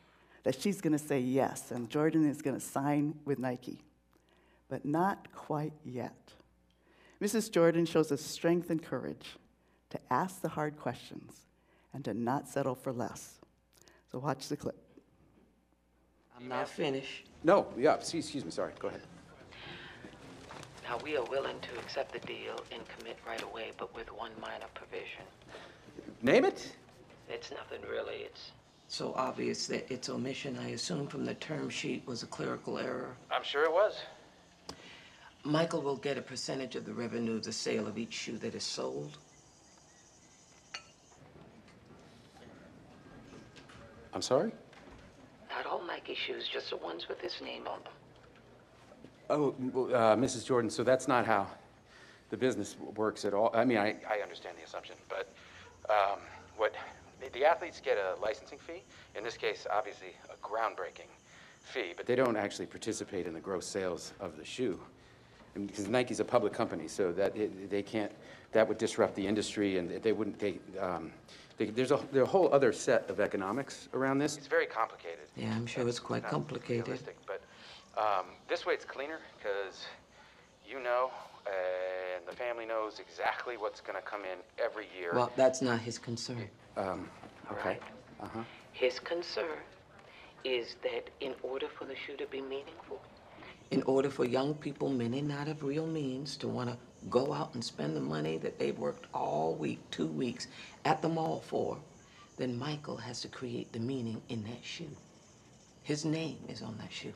that 0.42 0.60
she's 0.60 0.80
going 0.80 0.92
to 0.92 0.98
say 0.98 1.18
yes, 1.18 1.70
and 1.70 1.88
Jordan 1.88 2.28
is 2.28 2.42
going 2.42 2.56
to 2.56 2.60
sign 2.60 3.14
with 3.24 3.38
Nike. 3.38 3.80
But 4.68 4.84
not 4.84 5.32
quite 5.32 5.72
yet. 5.84 6.32
Mrs. 7.22 7.50
Jordan 7.50 7.86
shows 7.86 8.12
us 8.12 8.20
strength 8.20 8.68
and 8.68 8.82
courage 8.82 9.36
to 9.90 10.00
ask 10.10 10.42
the 10.42 10.48
hard 10.48 10.76
questions 10.76 11.46
and 11.94 12.04
to 12.04 12.12
not 12.12 12.48
settle 12.48 12.74
for 12.74 12.92
less. 12.92 13.38
So 14.10 14.18
watch 14.18 14.48
the 14.48 14.56
clip. 14.56 14.76
I'm 16.36 16.48
not 16.48 16.68
finished. 16.68 17.26
No, 17.42 17.68
yeah, 17.78 17.94
excuse, 17.94 18.26
excuse 18.26 18.44
me, 18.44 18.50
sorry, 18.50 18.72
go 18.78 18.88
ahead. 18.88 19.00
Now, 20.88 20.98
we 21.02 21.16
are 21.16 21.24
willing 21.24 21.58
to 21.60 21.78
accept 21.80 22.12
the 22.12 22.20
deal 22.20 22.54
and 22.70 22.80
commit 22.96 23.18
right 23.26 23.42
away, 23.42 23.72
but 23.76 23.92
with 23.94 24.06
one 24.12 24.30
minor 24.40 24.66
provision. 24.74 25.24
Name 26.22 26.44
it? 26.44 26.72
It's 27.28 27.50
nothing 27.50 27.80
really. 27.90 28.22
It's 28.22 28.52
so 28.86 29.12
obvious 29.16 29.66
that 29.66 29.90
its 29.90 30.08
omission, 30.08 30.56
I 30.60 30.68
assume, 30.70 31.08
from 31.08 31.24
the 31.24 31.34
term 31.34 31.70
sheet 31.70 32.06
was 32.06 32.22
a 32.22 32.26
clerical 32.26 32.78
error. 32.78 33.16
I'm 33.32 33.42
sure 33.42 33.64
it 33.64 33.72
was. 33.72 33.96
Michael 35.42 35.82
will 35.82 35.96
get 35.96 36.18
a 36.18 36.22
percentage 36.22 36.76
of 36.76 36.84
the 36.84 36.92
revenue 36.92 37.34
of 37.36 37.44
the 37.44 37.52
sale 37.52 37.88
of 37.88 37.98
each 37.98 38.12
shoe 38.12 38.38
that 38.38 38.54
is 38.54 38.64
sold. 38.64 39.18
I'm 44.14 44.22
sorry? 44.22 44.52
Not 45.50 45.66
all 45.66 45.84
Nike 45.84 46.14
shoes, 46.14 46.48
just 46.52 46.70
the 46.70 46.76
ones 46.76 47.08
with 47.08 47.20
his 47.20 47.40
name 47.42 47.66
on 47.66 47.82
them. 47.82 47.92
Oh, 49.28 49.48
uh, 49.48 50.16
Mrs. 50.16 50.46
Jordan, 50.46 50.70
so 50.70 50.84
that's 50.84 51.08
not 51.08 51.26
how 51.26 51.48
the 52.30 52.36
business 52.36 52.76
works 52.94 53.24
at 53.24 53.34
all. 53.34 53.50
I 53.54 53.64
mean, 53.64 53.78
I, 53.78 53.96
I 54.08 54.20
understand 54.22 54.56
the 54.58 54.64
assumption, 54.64 54.94
but 55.08 55.28
um, 55.90 56.20
what 56.56 56.74
the, 57.20 57.30
the 57.30 57.44
athletes 57.44 57.80
get 57.80 57.98
a 57.98 58.20
licensing 58.20 58.58
fee. 58.58 58.82
In 59.16 59.24
this 59.24 59.36
case, 59.36 59.66
obviously, 59.70 60.08
a 60.30 60.46
groundbreaking 60.46 61.08
fee, 61.60 61.92
but 61.96 62.06
they 62.06 62.14
don't 62.14 62.36
actually 62.36 62.66
participate 62.66 63.26
in 63.26 63.34
the 63.34 63.40
gross 63.40 63.66
sales 63.66 64.12
of 64.20 64.36
the 64.36 64.44
shoe. 64.44 64.78
And 65.54 65.66
because 65.66 65.88
Nike's 65.88 66.20
a 66.20 66.24
public 66.24 66.52
company, 66.52 66.86
so 66.86 67.12
that 67.12 67.36
it, 67.36 67.70
they 67.70 67.82
can't. 67.82 68.12
That 68.52 68.68
would 68.68 68.78
disrupt 68.78 69.16
the 69.16 69.26
industry, 69.26 69.78
and 69.78 69.90
they 70.02 70.12
wouldn't. 70.12 70.38
They, 70.38 70.58
um, 70.80 71.10
they, 71.56 71.66
there's 71.66 71.90
a, 71.90 71.98
there's 72.12 72.28
a 72.28 72.30
whole 72.30 72.52
other 72.52 72.72
set 72.72 73.08
of 73.10 73.18
economics 73.18 73.88
around 73.94 74.18
this. 74.18 74.36
It's 74.36 74.46
very 74.46 74.66
complicated. 74.66 75.24
Yeah, 75.36 75.54
I'm 75.54 75.66
sure 75.66 75.88
it's 75.88 75.98
quite 75.98 76.22
complicated. 76.24 76.86
realistic, 76.86 77.16
but 77.25 77.25
um, 77.96 78.26
this 78.48 78.66
way 78.66 78.74
it's 78.74 78.84
cleaner 78.84 79.18
because 79.38 79.86
you 80.68 80.82
know 80.82 81.10
and 81.46 82.26
the 82.26 82.34
family 82.34 82.66
knows 82.66 82.98
exactly 82.98 83.56
what's 83.56 83.80
going 83.80 83.96
to 83.96 84.02
come 84.02 84.22
in 84.22 84.38
every 84.62 84.86
year. 84.98 85.12
Well, 85.14 85.32
that's 85.36 85.62
not 85.62 85.80
his 85.80 85.98
concern. 85.98 86.48
um, 86.76 87.08
okay. 87.52 87.68
right. 87.68 87.82
Uh-huh. 88.20 88.40
His 88.72 88.98
concern 88.98 89.58
is 90.44 90.76
that 90.82 91.10
in 91.20 91.34
order 91.42 91.66
for 91.68 91.84
the 91.84 91.94
shoe 91.94 92.16
to 92.16 92.26
be 92.26 92.40
meaningful, 92.40 93.00
in 93.70 93.82
order 93.82 94.10
for 94.10 94.24
young 94.24 94.54
people, 94.54 94.88
many 94.88 95.20
not 95.20 95.48
of 95.48 95.62
real 95.62 95.86
means, 95.86 96.36
to 96.38 96.48
want 96.48 96.70
to 96.70 96.76
go 97.08 97.32
out 97.32 97.54
and 97.54 97.64
spend 97.64 97.96
the 97.96 98.00
money 98.00 98.36
that 98.38 98.58
they've 98.58 98.78
worked 98.78 99.06
all 99.12 99.54
week, 99.54 99.78
two 99.90 100.06
weeks, 100.06 100.46
at 100.84 101.02
the 101.02 101.08
mall 101.08 101.42
for, 101.46 101.78
then 102.36 102.56
Michael 102.58 102.96
has 102.96 103.20
to 103.22 103.28
create 103.28 103.72
the 103.72 103.80
meaning 103.80 104.20
in 104.28 104.44
that 104.44 104.62
shoe. 104.62 104.90
His 105.82 106.04
name 106.04 106.38
is 106.48 106.62
on 106.62 106.76
that 106.78 106.92
shoe. 106.92 107.12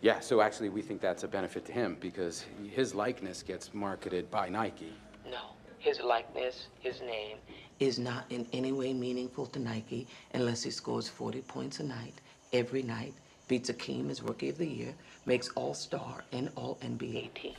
Yeah, 0.00 0.20
so 0.20 0.40
actually 0.40 0.68
we 0.68 0.82
think 0.82 1.00
that's 1.00 1.24
a 1.24 1.28
benefit 1.28 1.64
to 1.66 1.72
him 1.72 1.96
because 2.00 2.44
his 2.70 2.94
likeness 2.94 3.42
gets 3.42 3.74
marketed 3.74 4.30
by 4.30 4.48
Nike. 4.48 4.92
No, 5.28 5.50
his 5.78 6.00
likeness, 6.00 6.68
his 6.78 7.00
name, 7.00 7.38
is 7.80 7.98
not 7.98 8.24
in 8.30 8.46
any 8.52 8.70
way 8.70 8.92
meaningful 8.92 9.46
to 9.46 9.58
Nike 9.58 10.06
unless 10.34 10.62
he 10.62 10.70
scores 10.70 11.08
40 11.08 11.40
points 11.42 11.80
a 11.80 11.84
night, 11.84 12.14
every 12.52 12.82
night, 12.82 13.14
beats 13.48 13.70
Akeem 13.70 14.08
as 14.10 14.22
Rookie 14.22 14.50
of 14.50 14.58
the 14.58 14.66
Year, 14.66 14.94
makes 15.26 15.48
All-Star 15.50 16.24
and 16.32 16.50
All-NBA 16.56 17.34
team. 17.34 17.54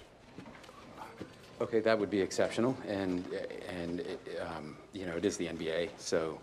Okay, 1.61 1.81
that 1.81 1.99
would 1.99 2.09
be 2.09 2.21
exceptional, 2.21 2.77
and, 2.87 3.25
and, 3.67 3.99
it, 3.99 4.41
um, 4.41 4.77
you 4.93 5.05
know, 5.05 5.17
it 5.17 5.25
is 5.25 5.35
the 5.35 5.47
NBA, 5.47 5.89
so 5.97 6.39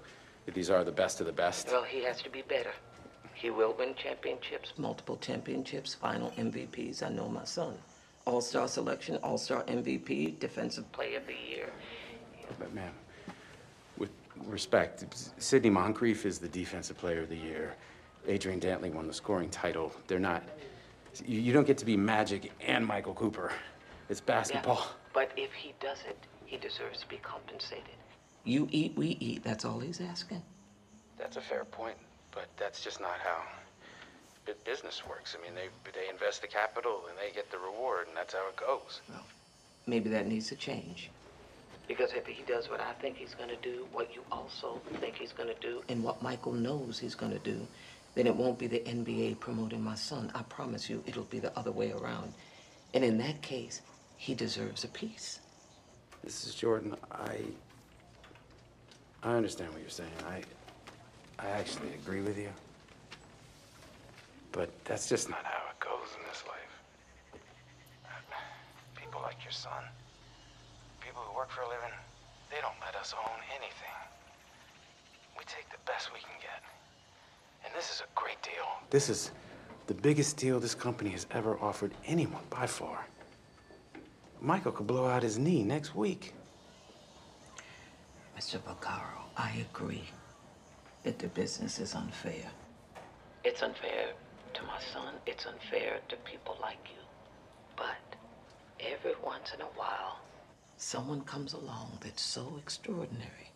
these 0.52 0.68
are 0.68 0.84
the 0.84 0.92
best 0.92 1.20
of 1.20 1.26
the 1.26 1.32
best. 1.32 1.68
Well, 1.68 1.84
he 1.84 2.04
has 2.04 2.20
to 2.22 2.28
be 2.28 2.42
better. 2.42 2.72
He 3.36 3.50
will 3.50 3.74
win 3.78 3.94
championships, 3.94 4.72
multiple 4.78 5.18
championships, 5.18 5.94
final 5.94 6.30
MVPs. 6.38 7.02
I 7.02 7.10
know 7.10 7.28
my 7.28 7.44
son. 7.44 7.74
All-Star 8.24 8.66
selection, 8.66 9.16
All-Star 9.22 9.62
MVP, 9.64 10.38
Defensive 10.38 10.90
Player 10.92 11.18
of 11.18 11.26
the 11.26 11.34
Year. 11.34 11.68
But 12.58 12.74
ma'am, 12.74 12.92
with 13.98 14.08
respect, 14.46 15.04
Sidney 15.36 15.68
Moncrief 15.68 16.24
is 16.24 16.38
the 16.38 16.48
Defensive 16.48 16.96
Player 16.96 17.20
of 17.20 17.28
the 17.28 17.36
Year. 17.36 17.76
Adrian 18.26 18.58
Dantley 18.58 18.90
won 18.90 19.06
the 19.06 19.12
scoring 19.12 19.50
title. 19.50 19.92
They're 20.06 20.18
not, 20.18 20.42
you, 21.26 21.38
you 21.38 21.52
don't 21.52 21.66
get 21.66 21.76
to 21.78 21.84
be 21.84 21.96
Magic 21.96 22.52
and 22.66 22.86
Michael 22.86 23.14
Cooper. 23.14 23.52
It's 24.08 24.20
basketball. 24.20 24.76
Yeah, 24.76 24.92
but 25.12 25.30
if 25.36 25.52
he 25.52 25.74
does 25.78 25.98
it, 26.08 26.16
he 26.46 26.56
deserves 26.56 27.00
to 27.00 27.06
be 27.06 27.18
compensated. 27.18 27.84
You 28.44 28.66
eat, 28.70 28.96
we 28.96 29.18
eat. 29.20 29.44
That's 29.44 29.66
all 29.66 29.78
he's 29.78 30.00
asking. 30.00 30.42
That's 31.18 31.36
a 31.36 31.40
fair 31.40 31.64
point, 31.64 31.96
but 32.36 32.46
that's 32.58 32.84
just 32.84 33.00
not 33.00 33.18
how 33.24 33.42
business 34.64 35.02
works. 35.08 35.34
I 35.36 35.42
mean, 35.42 35.56
they, 35.56 35.68
they 35.90 36.08
invest 36.08 36.42
the 36.42 36.46
capital 36.46 37.04
and 37.08 37.18
they 37.18 37.34
get 37.34 37.50
the 37.50 37.58
reward, 37.58 38.06
and 38.06 38.16
that's 38.16 38.34
how 38.34 38.46
it 38.48 38.56
goes. 38.56 39.00
Well, 39.08 39.24
Maybe 39.88 40.10
that 40.10 40.26
needs 40.26 40.48
to 40.48 40.56
change. 40.56 41.10
Because 41.88 42.12
if 42.12 42.26
he 42.26 42.42
does 42.42 42.68
what 42.68 42.80
I 42.80 42.92
think 42.94 43.16
he's 43.16 43.34
gonna 43.34 43.56
do, 43.62 43.86
what 43.92 44.12
you 44.14 44.22
also 44.30 44.80
think 45.00 45.14
he's 45.14 45.32
gonna 45.32 45.54
do, 45.60 45.82
and 45.88 46.02
what 46.02 46.20
Michael 46.22 46.52
knows 46.52 46.98
he's 46.98 47.14
gonna 47.14 47.38
do, 47.38 47.66
then 48.16 48.26
it 48.26 48.34
won't 48.34 48.58
be 48.58 48.66
the 48.66 48.80
NBA 48.80 49.38
promoting 49.38 49.82
my 49.82 49.94
son. 49.94 50.30
I 50.34 50.42
promise 50.42 50.90
you, 50.90 51.02
it'll 51.06 51.24
be 51.24 51.38
the 51.38 51.56
other 51.56 51.70
way 51.70 51.92
around. 51.92 52.34
And 52.94 53.04
in 53.04 53.18
that 53.18 53.40
case, 53.42 53.82
he 54.16 54.34
deserves 54.34 54.82
a 54.84 54.88
piece. 54.88 55.40
Mrs. 56.26 56.56
Jordan, 56.56 56.96
I, 57.12 57.38
I 59.22 59.34
understand 59.34 59.72
what 59.72 59.80
you're 59.80 59.90
saying. 59.90 60.10
I, 60.28 60.42
I 61.38 61.48
actually 61.48 61.92
agree 61.94 62.22
with 62.22 62.38
you. 62.38 62.48
But 64.52 64.70
that's 64.84 65.08
just 65.08 65.28
not 65.28 65.44
how 65.44 65.70
it 65.70 65.78
goes 65.80 66.16
in 66.18 66.26
this 66.28 66.42
life. 66.48 67.42
People 68.94 69.20
like 69.22 69.44
your 69.44 69.52
son, 69.52 69.84
people 71.00 71.20
who 71.22 71.36
work 71.36 71.50
for 71.50 71.60
a 71.62 71.68
living, 71.68 71.92
they 72.50 72.56
don't 72.62 72.80
let 72.80 72.94
us 72.96 73.14
own 73.14 73.38
anything. 73.50 73.96
We 75.36 75.44
take 75.44 75.68
the 75.70 75.78
best 75.84 76.12
we 76.12 76.20
can 76.20 76.40
get. 76.40 76.62
And 77.64 77.74
this 77.74 77.90
is 77.90 78.00
a 78.00 78.18
great 78.18 78.42
deal. 78.42 78.64
This 78.88 79.10
is 79.10 79.30
the 79.88 79.94
biggest 79.94 80.38
deal 80.38 80.58
this 80.58 80.74
company 80.74 81.10
has 81.10 81.26
ever 81.32 81.58
offered 81.60 81.92
anyone 82.06 82.42
by 82.48 82.66
far. 82.66 83.06
Michael 84.40 84.72
could 84.72 84.86
blow 84.86 85.06
out 85.06 85.22
his 85.22 85.38
knee 85.38 85.62
next 85.62 85.94
week. 85.94 86.34
Mr. 88.38 88.58
Vaccaro, 88.58 89.24
I 89.36 89.64
agree 89.70 90.04
that 91.06 91.20
the 91.20 91.28
business 91.28 91.78
is 91.78 91.94
unfair. 91.94 92.50
It's 93.44 93.62
unfair 93.62 94.08
to 94.54 94.62
my 94.64 94.80
son. 94.92 95.14
It's 95.24 95.46
unfair 95.46 96.00
to 96.08 96.16
people 96.30 96.58
like 96.60 96.84
you. 96.90 97.00
But 97.76 98.16
every 98.80 99.14
once 99.24 99.52
in 99.54 99.60
a 99.60 99.72
while, 99.76 100.18
someone 100.78 101.20
comes 101.20 101.52
along 101.52 101.98
that's 102.00 102.22
so 102.24 102.56
extraordinary 102.58 103.52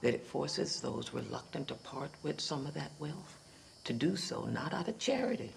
that 0.00 0.12
it 0.12 0.26
forces 0.26 0.80
those 0.80 1.14
reluctant 1.14 1.68
to 1.68 1.74
part 1.74 2.10
with 2.24 2.40
some 2.40 2.66
of 2.66 2.74
that 2.74 2.90
wealth 2.98 3.38
to 3.84 3.92
do 3.92 4.16
so 4.16 4.46
not 4.46 4.74
out 4.74 4.88
of 4.88 4.98
charity, 4.98 5.52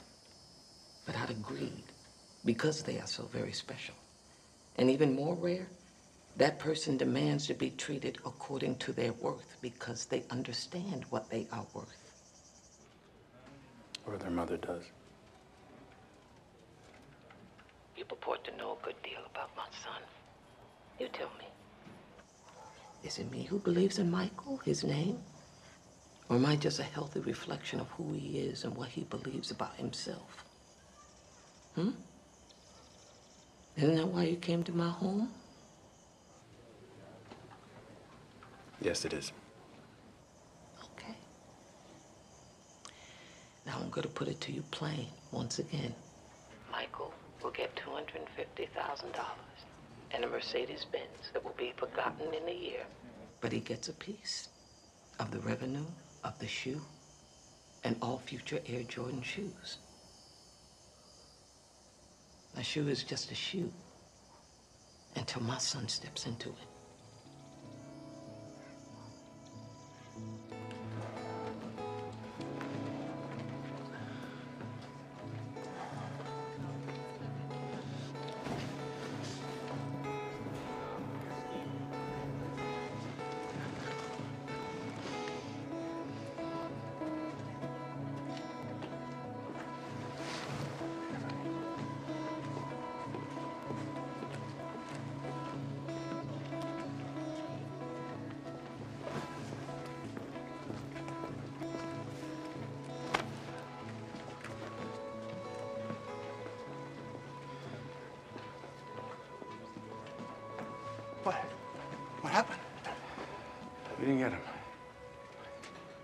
but 1.08 1.15
out 1.15 1.32
of 1.32 1.41
greed, 1.41 1.86
because 2.45 2.84
they 2.84 2.99
are 2.99 3.08
so 3.08 3.23
very 3.34 3.51
special. 3.51 3.95
And 4.77 4.91
even 4.91 5.15
more 5.15 5.34
rare, 5.34 5.67
that 6.38 6.60
person 6.60 6.98
demands 6.98 7.48
to 7.48 7.54
be 7.54 7.72
treated 7.72 8.17
according 8.26 8.76
to 8.78 8.91
their 8.91 9.13
worth 9.13 9.58
because 9.62 10.06
they 10.06 10.24
understand 10.30 11.06
what 11.10 11.30
they 11.30 11.48
are 11.52 11.65
worth. 11.74 12.12
Or 14.06 14.17
their 14.17 14.32
mother 14.32 14.58
does. 14.58 14.84
You 17.96 18.06
purport 18.06 18.44
to 18.46 18.58
know 18.58 18.78
a 18.82 18.86
good 18.86 18.96
deal 19.04 19.22
about 19.30 19.50
my 19.56 19.65
son. 19.84 20.02
You 21.00 21.08
tell 21.13 21.30
me. 21.38 21.46
Is 23.04 23.20
it 23.20 23.32
me 23.32 23.44
who 23.44 23.60
believes 23.60 24.00
in 24.00 24.10
Michael, 24.10 24.58
his 24.58 24.84
name? 24.84 25.17
Or 26.30 26.38
am 26.38 26.46
I 26.46 26.56
just 26.56 26.80
a 26.80 26.84
healthy 26.84 27.20
reflection 27.20 27.80
of 27.80 27.89
who 27.89 28.13
he 28.13 28.39
is 28.39 28.63
and 28.63 28.76
what 28.76 28.89
he 28.89 29.04
believes 29.04 29.52
about 29.52 29.76
himself? 29.76 30.46
Hmm? 31.76 31.89
Isn't 33.76 33.96
that 33.96 34.08
why 34.08 34.24
you 34.24 34.38
came 34.38 34.63
to 34.63 34.72
my 34.72 34.89
home? 34.89 35.30
Yes, 38.82 39.06
it 39.06 39.13
is. 39.13 39.32
Okay. 40.84 41.15
Now 43.65 43.78
I'm 43.80 43.91
going 43.91 44.04
to 44.04 44.10
put 44.10 44.28
it 44.28 44.41
to 44.41 44.52
you 44.52 44.63
plain 44.72 45.06
once 45.32 45.60
again. 45.60 45.94
Michael 46.72 47.13
will 47.44 47.52
get 47.52 47.76
$250,000 47.76 49.06
and 50.13 50.24
a 50.24 50.28
Mercedes 50.28 50.86
Benz 50.91 51.32
that 51.34 51.44
will 51.44 51.56
be 51.58 51.74
forgotten 51.78 52.34
in 52.34 52.50
a 52.50 52.54
year. 52.54 52.82
But 53.39 53.52
he 53.52 53.60
gets 53.60 53.88
a 53.88 53.94
piece 53.94 54.50
of 55.20 55.30
the 55.30 55.39
revenue 55.39 55.86
of 56.24 56.38
the 56.39 56.48
shoe 56.48 56.82
and 57.84 57.96
all 58.02 58.17
future 58.26 58.60
Air 58.67 58.84
Jordan 58.84 59.22
shoes. 59.22 59.78
A 62.58 62.63
shoe 62.63 62.88
is 62.88 63.04
just 63.04 63.32
a 63.32 63.36
shoe 63.36 63.72
until 65.15 65.44
my 65.44 65.58
son 65.60 65.88
steps 65.88 66.26
into 66.26 66.50
it. 66.50 66.70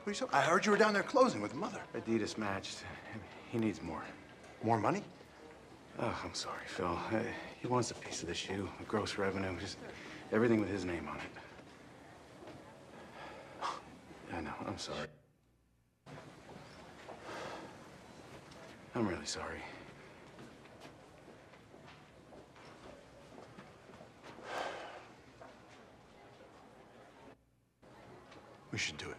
What 0.07 0.11
are 0.11 0.23
you 0.23 0.29
so- 0.31 0.37
I 0.37 0.41
heard 0.41 0.65
you 0.65 0.71
were 0.71 0.77
down 0.77 0.93
there 0.93 1.03
closing 1.03 1.41
with 1.41 1.53
mother. 1.53 1.81
Adidas 1.93 2.37
matched. 2.37 2.85
He 3.49 3.57
needs 3.57 3.81
more. 3.81 4.01
More 4.63 4.79
money? 4.79 5.03
Oh, 5.99 6.17
I'm 6.23 6.33
sorry, 6.33 6.65
Phil. 6.65 6.97
Uh, 7.11 7.19
He 7.59 7.67
wants 7.67 7.91
a 7.91 7.93
piece 7.93 8.21
of 8.21 8.29
the 8.29 8.33
shoe, 8.33 8.69
the 8.79 8.85
gross 8.85 9.17
revenue, 9.17 9.59
just 9.59 9.77
everything 10.31 10.61
with 10.61 10.69
his 10.69 10.85
name 10.85 11.09
on 11.09 11.17
it. 11.17 11.23
I 14.33 14.39
know, 14.39 14.53
I'm 14.65 14.77
sorry. 14.77 15.09
I'm 18.95 19.05
really 19.09 19.25
sorry. 19.25 19.61
We 28.71 28.77
should 28.77 28.97
do 28.97 29.09
it. 29.09 29.17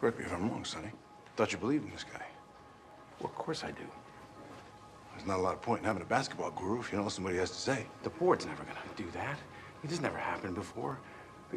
Correct 0.00 0.18
me 0.18 0.24
if 0.24 0.32
I'm 0.32 0.49
wrong, 0.60 0.64
Sonny. 0.66 0.90
Thought 1.36 1.52
you 1.52 1.58
believed 1.58 1.86
in 1.86 1.90
this 1.90 2.04
guy. 2.04 2.24
Well, 3.18 3.30
of 3.30 3.34
course 3.34 3.64
I 3.64 3.70
do. 3.70 3.84
There's 5.12 5.26
not 5.26 5.38
a 5.38 5.42
lot 5.42 5.54
of 5.54 5.62
point 5.62 5.80
in 5.80 5.86
having 5.86 6.02
a 6.02 6.06
basketball 6.06 6.50
guru 6.50 6.80
if 6.80 6.92
you 6.92 6.96
don't 6.96 7.04
listen 7.06 7.22
to 7.22 7.28
what 7.28 7.32
he 7.32 7.38
has 7.38 7.50
to 7.50 7.56
say. 7.56 7.86
The 8.02 8.10
board's 8.10 8.44
never 8.46 8.62
gonna 8.64 8.78
do 8.96 9.06
that. 9.12 9.38
It 9.82 9.90
has 9.90 10.00
never 10.00 10.18
happened 10.18 10.54
before. 10.54 10.98
Uh, 11.52 11.56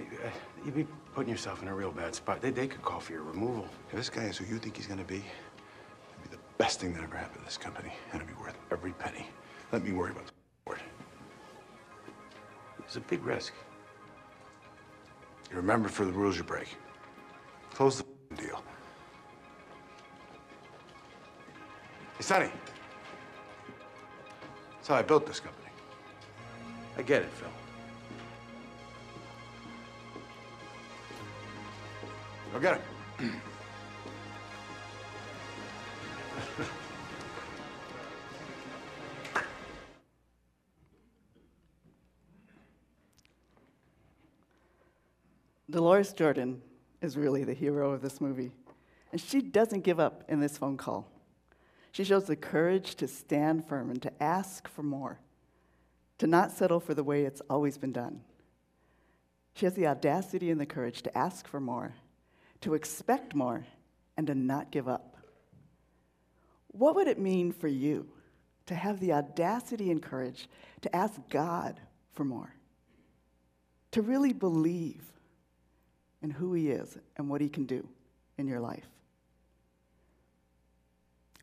You'd 0.66 0.76
be 0.76 0.88
putting 1.14 1.30
yourself 1.30 1.62
in 1.62 1.68
a 1.68 1.76
real 1.76 1.92
bad 1.92 2.16
spot. 2.16 2.42
They, 2.42 2.50
they 2.50 2.68
could 2.68 2.82
call 2.82 3.00
for 3.00 3.12
your 3.12 3.24
removal. 3.24 3.68
If 3.90 3.98
this 3.98 4.10
guy 4.10 4.24
is 4.24 4.38
who 4.38 4.46
you 4.46 4.58
think 4.58 4.78
he's 4.78 4.88
gonna 4.88 5.04
be, 5.04 5.16
it'd 5.16 6.24
be 6.24 6.30
the 6.30 6.42
best 6.58 6.80
thing 6.80 6.94
that 6.94 7.04
ever 7.04 7.18
happened 7.18 7.40
to 7.40 7.46
this 7.46 7.58
company, 7.58 7.94
and 8.12 8.22
it'd 8.22 8.34
be 8.34 8.42
worth 8.42 8.58
every 8.72 8.94
penny. 8.94 9.28
Let 9.72 9.84
me 9.84 9.92
worry 9.92 10.12
about 10.12 10.28
the 10.28 10.34
board. 10.66 10.80
It's 12.80 12.96
a 12.96 13.02
big 13.02 13.24
risk. 13.26 13.54
You 15.50 15.58
remember 15.58 15.90
for 15.90 16.06
the 16.06 16.12
rules 16.12 16.38
you 16.38 16.44
break. 16.44 16.70
Close 17.74 18.02
the 18.30 18.36
deal. 18.36 18.64
Hey, 22.18 22.24
Sonny. 22.24 22.50
That's 24.76 24.88
how 24.88 24.96
I 24.96 25.02
built 25.02 25.26
this 25.26 25.40
company. 25.40 25.70
I 26.98 27.02
get 27.02 27.24
it, 27.24 27.30
Phil. 27.32 27.48
Go 32.54 32.60
get 32.60 32.82
him. 33.20 33.32
Deloris 45.72 46.16
Jordan 46.16 46.62
is 47.02 47.18
really 47.18 47.44
the 47.44 47.54
hero 47.54 47.92
of 47.92 48.04
this 48.04 48.22
movie, 48.22 48.52
and 49.12 49.20
she 49.20 49.42
doesn't 49.42 49.82
give 49.82 50.00
up 50.00 50.24
in 50.30 50.40
this 50.40 50.56
phone 50.56 50.78
call. 50.78 51.13
She 51.94 52.04
shows 52.04 52.26
the 52.26 52.36
courage 52.36 52.96
to 52.96 53.08
stand 53.08 53.68
firm 53.68 53.92
and 53.92 54.02
to 54.02 54.12
ask 54.22 54.68
for 54.68 54.82
more, 54.82 55.20
to 56.18 56.26
not 56.26 56.52
settle 56.52 56.80
for 56.80 56.96
the 56.96 57.04
way 57.04 57.24
it's 57.24 57.42
always 57.52 57.78
been 57.78 57.92
done. 57.92 58.22
She 59.54 59.68
has 59.68 59.76
the 59.76 59.86
audacity 59.86 60.50
and 60.50 60.60
the 60.60 60.66
courage 60.66 61.04
to 61.04 61.16
ask 61.16 61.48
for 61.48 61.60
more, 61.60 61.94
to 62.62 62.74
expect 62.74 63.36
more, 63.36 63.68
and 64.18 64.26
to 64.26 64.34
not 64.34 64.72
give 64.72 64.88
up. 64.88 65.18
What 66.70 66.96
would 66.96 67.08
it 67.08 67.20
mean 67.20 67.52
for 67.52 67.68
you 67.68 68.08
to 68.66 68.74
have 68.74 69.00
the 69.00 69.14
audacity 69.14 69.92
and 69.92 70.02
courage 70.02 70.50
to 70.82 70.96
ask 70.96 71.22
God 71.30 71.80
for 72.14 72.26
more? 72.26 72.56
To 73.92 74.02
really 74.02 74.34
believe 74.34 75.04
in 76.24 76.32
who 76.32 76.54
He 76.54 76.72
is 76.72 76.98
and 77.18 77.30
what 77.30 77.42
He 77.42 77.50
can 77.50 77.66
do 77.66 77.88
in 78.40 78.48
your 78.48 78.60
life? 78.60 78.88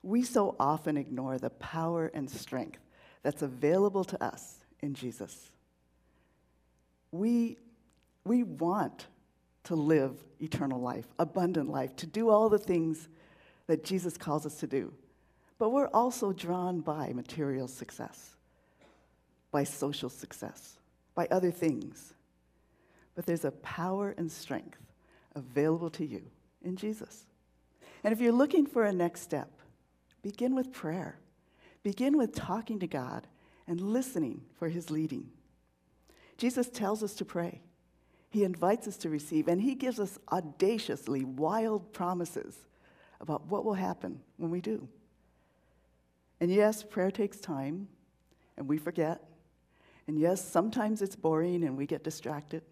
We 0.02 0.22
so 0.22 0.56
often 0.58 0.96
ignore 0.96 1.38
the 1.38 1.50
power 1.50 2.10
and 2.14 2.30
strength 2.30 2.80
that's 3.22 3.42
available 3.42 4.04
to 4.04 4.22
us 4.22 4.56
in 4.80 4.94
Jesus. 4.94 5.50
We, 7.12 7.58
we 8.24 8.42
want 8.42 9.06
to 9.64 9.74
live 9.74 10.24
eternal 10.40 10.80
life, 10.80 11.06
abundant 11.18 11.68
life, 11.68 11.94
to 11.96 12.06
do 12.06 12.30
all 12.30 12.48
the 12.48 12.58
things 12.58 13.08
that 13.66 13.84
Jesus 13.84 14.16
calls 14.16 14.46
us 14.46 14.56
to 14.56 14.66
do. 14.66 14.92
But 15.58 15.70
we're 15.70 15.88
also 15.88 16.32
drawn 16.32 16.80
by 16.80 17.12
material 17.12 17.68
success, 17.68 18.36
by 19.50 19.64
social 19.64 20.08
success, 20.08 20.78
by 21.14 21.28
other 21.30 21.50
things. 21.50 22.14
But 23.14 23.26
there's 23.26 23.44
a 23.44 23.50
power 23.50 24.14
and 24.16 24.32
strength 24.32 24.78
available 25.34 25.90
to 25.90 26.06
you 26.06 26.22
in 26.62 26.76
Jesus. 26.76 27.26
And 28.02 28.12
if 28.12 28.20
you're 28.20 28.32
looking 28.32 28.64
for 28.64 28.84
a 28.84 28.92
next 28.92 29.20
step, 29.20 29.59
begin 30.22 30.54
with 30.54 30.72
prayer. 30.72 31.18
Begin 31.82 32.16
with 32.16 32.34
talking 32.34 32.78
to 32.80 32.86
God 32.86 33.26
and 33.66 33.80
listening 33.80 34.42
for 34.58 34.68
his 34.68 34.90
leading. 34.90 35.30
Jesus 36.36 36.68
tells 36.68 37.02
us 37.02 37.14
to 37.14 37.24
pray. 37.24 37.60
He 38.30 38.44
invites 38.44 38.86
us 38.86 38.96
to 38.98 39.10
receive, 39.10 39.48
and 39.48 39.60
he 39.60 39.74
gives 39.74 39.98
us 39.98 40.18
audaciously 40.30 41.24
wild 41.24 41.92
promises 41.92 42.56
about 43.20 43.46
what 43.46 43.64
will 43.64 43.74
happen 43.74 44.20
when 44.36 44.50
we 44.50 44.60
do. 44.60 44.88
And 46.40 46.50
yes, 46.50 46.82
prayer 46.82 47.10
takes 47.10 47.38
time, 47.38 47.88
and 48.56 48.68
we 48.68 48.78
forget. 48.78 49.22
And 50.06 50.18
yes, 50.18 50.44
sometimes 50.44 51.02
it's 51.02 51.16
boring 51.16 51.64
and 51.64 51.76
we 51.76 51.86
get 51.86 52.04
distracted. 52.04 52.62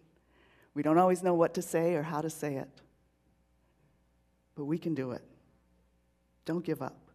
We 0.73 0.83
don't 0.83 0.97
always 0.97 1.23
know 1.23 1.33
what 1.33 1.53
to 1.55 1.61
say 1.61 1.95
or 1.95 2.03
how 2.03 2.21
to 2.21 2.29
say 2.29 2.55
it. 2.55 2.69
But 4.55 4.65
we 4.65 4.77
can 4.77 4.93
do 4.93 5.11
it. 5.11 5.23
Don't 6.45 6.63
give 6.63 6.81
up. 6.81 7.08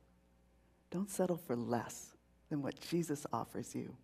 Don't 0.95 1.11
settle 1.11 1.37
for 1.37 1.57
less 1.57 2.15
than 2.51 2.63
what 2.63 2.81
Jesus 2.81 3.27
offers 3.33 3.75
you. 3.75 3.97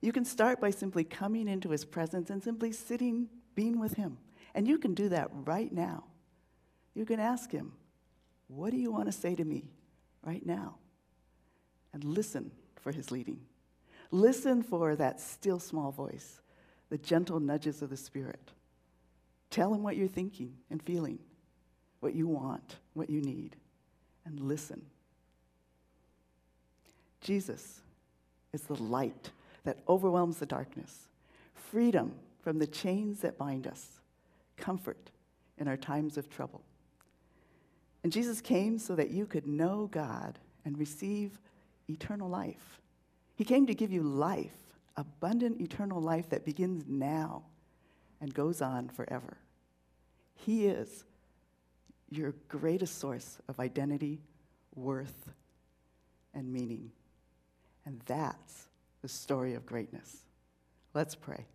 You 0.00 0.10
can 0.10 0.24
start 0.24 0.60
by 0.60 0.70
simply 0.70 1.04
coming 1.04 1.46
into 1.46 1.70
his 1.70 1.84
presence 1.84 2.28
and 2.28 2.42
simply 2.42 2.72
sitting, 2.72 3.28
being 3.54 3.78
with 3.78 3.94
him. 3.94 4.18
And 4.52 4.66
you 4.66 4.78
can 4.78 4.94
do 4.94 5.08
that 5.10 5.30
right 5.32 5.72
now. 5.72 6.06
You 6.94 7.06
can 7.06 7.20
ask 7.20 7.52
him, 7.52 7.70
What 8.48 8.72
do 8.72 8.78
you 8.78 8.90
want 8.90 9.06
to 9.06 9.12
say 9.12 9.36
to 9.36 9.44
me 9.44 9.70
right 10.24 10.44
now? 10.44 10.78
And 11.92 12.02
listen 12.02 12.50
for 12.80 12.90
his 12.90 13.12
leading. 13.12 13.42
Listen 14.10 14.60
for 14.60 14.96
that 14.96 15.20
still 15.20 15.60
small 15.60 15.92
voice, 15.92 16.40
the 16.90 16.98
gentle 16.98 17.38
nudges 17.38 17.80
of 17.80 17.90
the 17.90 17.96
Spirit. 17.96 18.50
Tell 19.50 19.72
him 19.72 19.84
what 19.84 19.96
you're 19.96 20.08
thinking 20.08 20.56
and 20.68 20.82
feeling, 20.82 21.20
what 22.00 22.12
you 22.12 22.26
want, 22.26 22.78
what 22.94 23.08
you 23.08 23.20
need, 23.20 23.54
and 24.24 24.40
listen. 24.40 24.82
Jesus 27.22 27.80
is 28.52 28.62
the 28.62 28.82
light 28.82 29.30
that 29.64 29.78
overwhelms 29.88 30.38
the 30.38 30.46
darkness, 30.46 31.08
freedom 31.54 32.12
from 32.42 32.58
the 32.58 32.66
chains 32.66 33.20
that 33.20 33.38
bind 33.38 33.66
us, 33.66 34.00
comfort 34.56 35.10
in 35.58 35.68
our 35.68 35.76
times 35.76 36.18
of 36.18 36.28
trouble. 36.28 36.60
And 38.02 38.12
Jesus 38.12 38.40
came 38.40 38.78
so 38.78 38.96
that 38.96 39.10
you 39.10 39.26
could 39.26 39.46
know 39.46 39.88
God 39.92 40.38
and 40.64 40.76
receive 40.76 41.38
eternal 41.88 42.28
life. 42.28 42.80
He 43.36 43.44
came 43.44 43.66
to 43.66 43.74
give 43.74 43.92
you 43.92 44.02
life, 44.02 44.50
abundant 44.96 45.60
eternal 45.60 46.00
life 46.00 46.28
that 46.30 46.44
begins 46.44 46.84
now 46.88 47.44
and 48.20 48.34
goes 48.34 48.60
on 48.60 48.88
forever. 48.88 49.36
He 50.34 50.66
is 50.66 51.04
your 52.10 52.34
greatest 52.48 52.98
source 52.98 53.38
of 53.48 53.60
identity, 53.60 54.20
worth, 54.74 55.30
and 56.34 56.52
meaning. 56.52 56.90
And 57.84 58.00
that's 58.06 58.68
the 59.00 59.08
story 59.08 59.54
of 59.54 59.66
greatness. 59.66 60.24
Let's 60.94 61.14
pray. 61.14 61.46